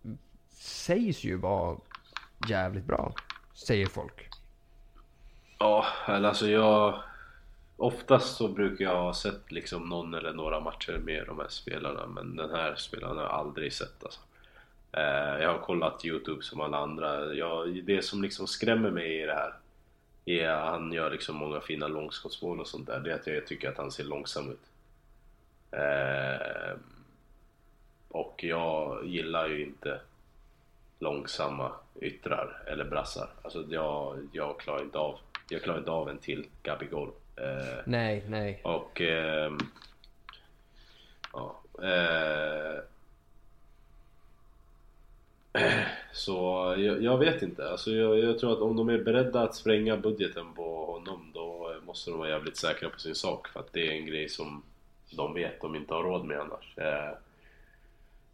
[0.51, 1.77] sägs ju vara
[2.49, 3.13] jävligt bra,
[3.55, 4.29] säger folk.
[5.59, 7.03] Ja, eller alltså jag...
[7.77, 12.07] Oftast så brukar jag ha sett liksom någon eller några matcher med de här spelarna
[12.07, 14.21] men den här spelaren har jag aldrig sett alltså.
[14.93, 17.35] Eh, jag har kollat Youtube som alla andra.
[17.35, 19.55] Jag, det som liksom skrämmer mig i det här
[20.25, 23.01] är att han gör liksom många fina långskottsmål och sånt där.
[23.01, 24.71] Det är att jag tycker att han ser långsam ut.
[25.71, 26.77] Eh,
[28.09, 30.01] och jag gillar ju inte
[30.99, 33.29] långsamma yttrar eller brassar.
[33.43, 35.19] Alltså jag, jag klarar inte av
[35.49, 37.13] jag klarar inte av en till Gabigol.
[37.37, 38.61] Eh, Nej, nej.
[38.65, 39.59] och ehm,
[41.33, 42.81] ja, eh,
[46.13, 47.71] så jag, jag vet inte.
[47.71, 51.75] Alltså jag, jag tror att om de är beredda att spränga budgeten på honom då
[51.87, 54.63] måste de vara jävligt säkra på sin sak för att det är en grej som
[55.11, 56.79] de vet de inte har råd med annars.
[56.79, 57.13] Eh,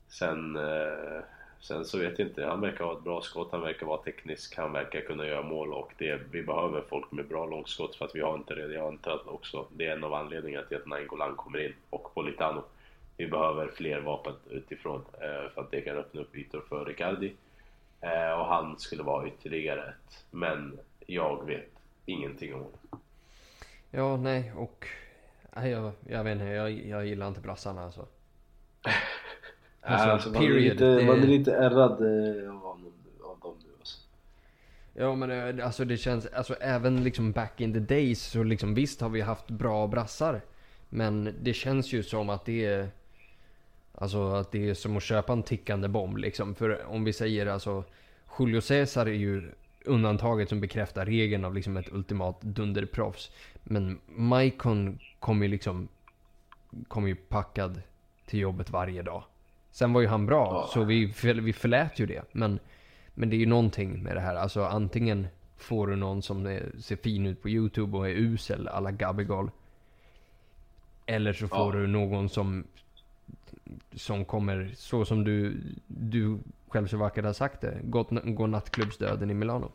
[0.08, 1.20] sen, eh,
[1.62, 4.56] sen så vet jag inte, han verkar ha ett bra skott, han verkar vara teknisk,
[4.56, 8.14] han verkar kunna göra mål och det, vi behöver folk med bra långskott för att
[8.14, 8.74] vi har inte det.
[8.74, 12.14] Jag antar att också det är en av anledningarna till att Nainggolan kommer in och
[12.14, 12.64] Politano.
[13.16, 17.34] Vi behöver fler vapen utifrån eh, för att det kan öppna upp ytor för Riccardi.
[18.00, 20.24] Eh, och han skulle vara ytterligare ett.
[20.30, 21.70] Men jag vet
[22.06, 23.00] ingenting om honom.
[23.90, 24.86] Ja, nej och...
[25.54, 28.06] Jag, jag vet inte, jag, jag gillar inte brassarna alltså.
[29.82, 30.72] Alltså, Alltså, man, är period.
[30.72, 33.98] lite, Det- man är lite ärrad eh, av, av dem nu alltså.
[34.94, 38.74] Ja men eh, alltså det känns, alltså även liksom back in the days så liksom
[38.74, 40.40] visst har vi haft bra brassar.
[40.88, 42.88] Men det känns ju som att det är
[43.94, 46.54] Alltså att det är som att köpa en tickande bomb liksom.
[46.54, 47.84] För om vi säger alltså
[48.38, 49.50] Julio Cesar är ju
[49.84, 53.30] undantaget som bekräftar regeln av liksom ett ultimat dunderproffs.
[53.64, 55.88] Men Maikon kom ju liksom
[56.88, 57.82] Kom ju packad
[58.26, 59.24] till jobbet varje dag.
[59.72, 60.70] Sen var ju han bra, Ja.
[60.74, 61.04] så vi,
[61.40, 62.22] vi förlät ju det.
[62.32, 62.58] Men,
[63.14, 64.34] men det är ju någonting med det här.
[64.34, 68.68] Alltså antingen får du någon som är, ser fin ut på YouTube och är usel,
[68.68, 69.50] alla Gabigol.
[71.06, 71.80] Eller så får Ja.
[71.80, 72.64] du någon som
[73.94, 77.78] som kommer, så som du, du själv så vackert har sagt det,
[78.24, 79.72] gå nattklubbsdöden i Milano.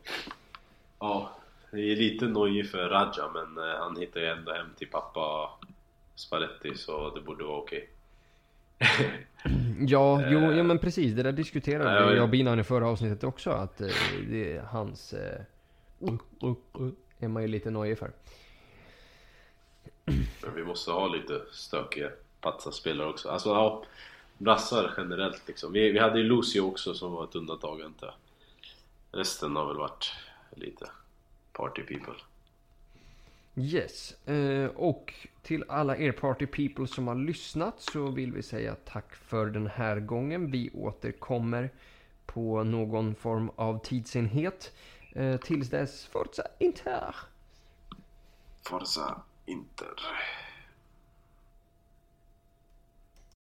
[0.98, 1.30] Ja,
[1.70, 5.50] det är lite nojig för Raja men eh, han hittar ju ändå hem till pappa
[6.14, 7.88] Spalletti så det borde vara okej.
[9.88, 10.56] Ja, jo, Eh.
[10.56, 11.14] ja men precis.
[11.14, 13.50] Det där diskuterade jag- och Binan i förra avsnittet också.
[13.50, 13.88] Att eh,
[14.28, 15.12] det hans...
[15.12, 15.40] Eh,
[17.18, 18.10] är man ju lite nojig för.
[20.42, 22.10] Men vi måste ha lite stökiga
[22.40, 23.28] patsarspelare också.
[23.28, 23.84] Alltså ja,
[24.38, 25.72] brassar generellt liksom.
[25.72, 28.14] Vi, vi hade ju Lucio också som var ett undantag antar jag.
[29.20, 30.12] Resten har väl varit
[30.56, 30.90] lite
[31.52, 32.14] party people.
[33.58, 34.28] Yes.
[34.28, 39.14] Eh, och till alla er party people som har lyssnat så vill vi säga tack
[39.14, 40.50] för den här gången.
[40.50, 41.70] Vi återkommer
[42.26, 44.72] på någon form av tidsenhet.
[45.12, 47.16] Eh, tills dess, Forza Inter!
[48.62, 49.94] Forza Inter.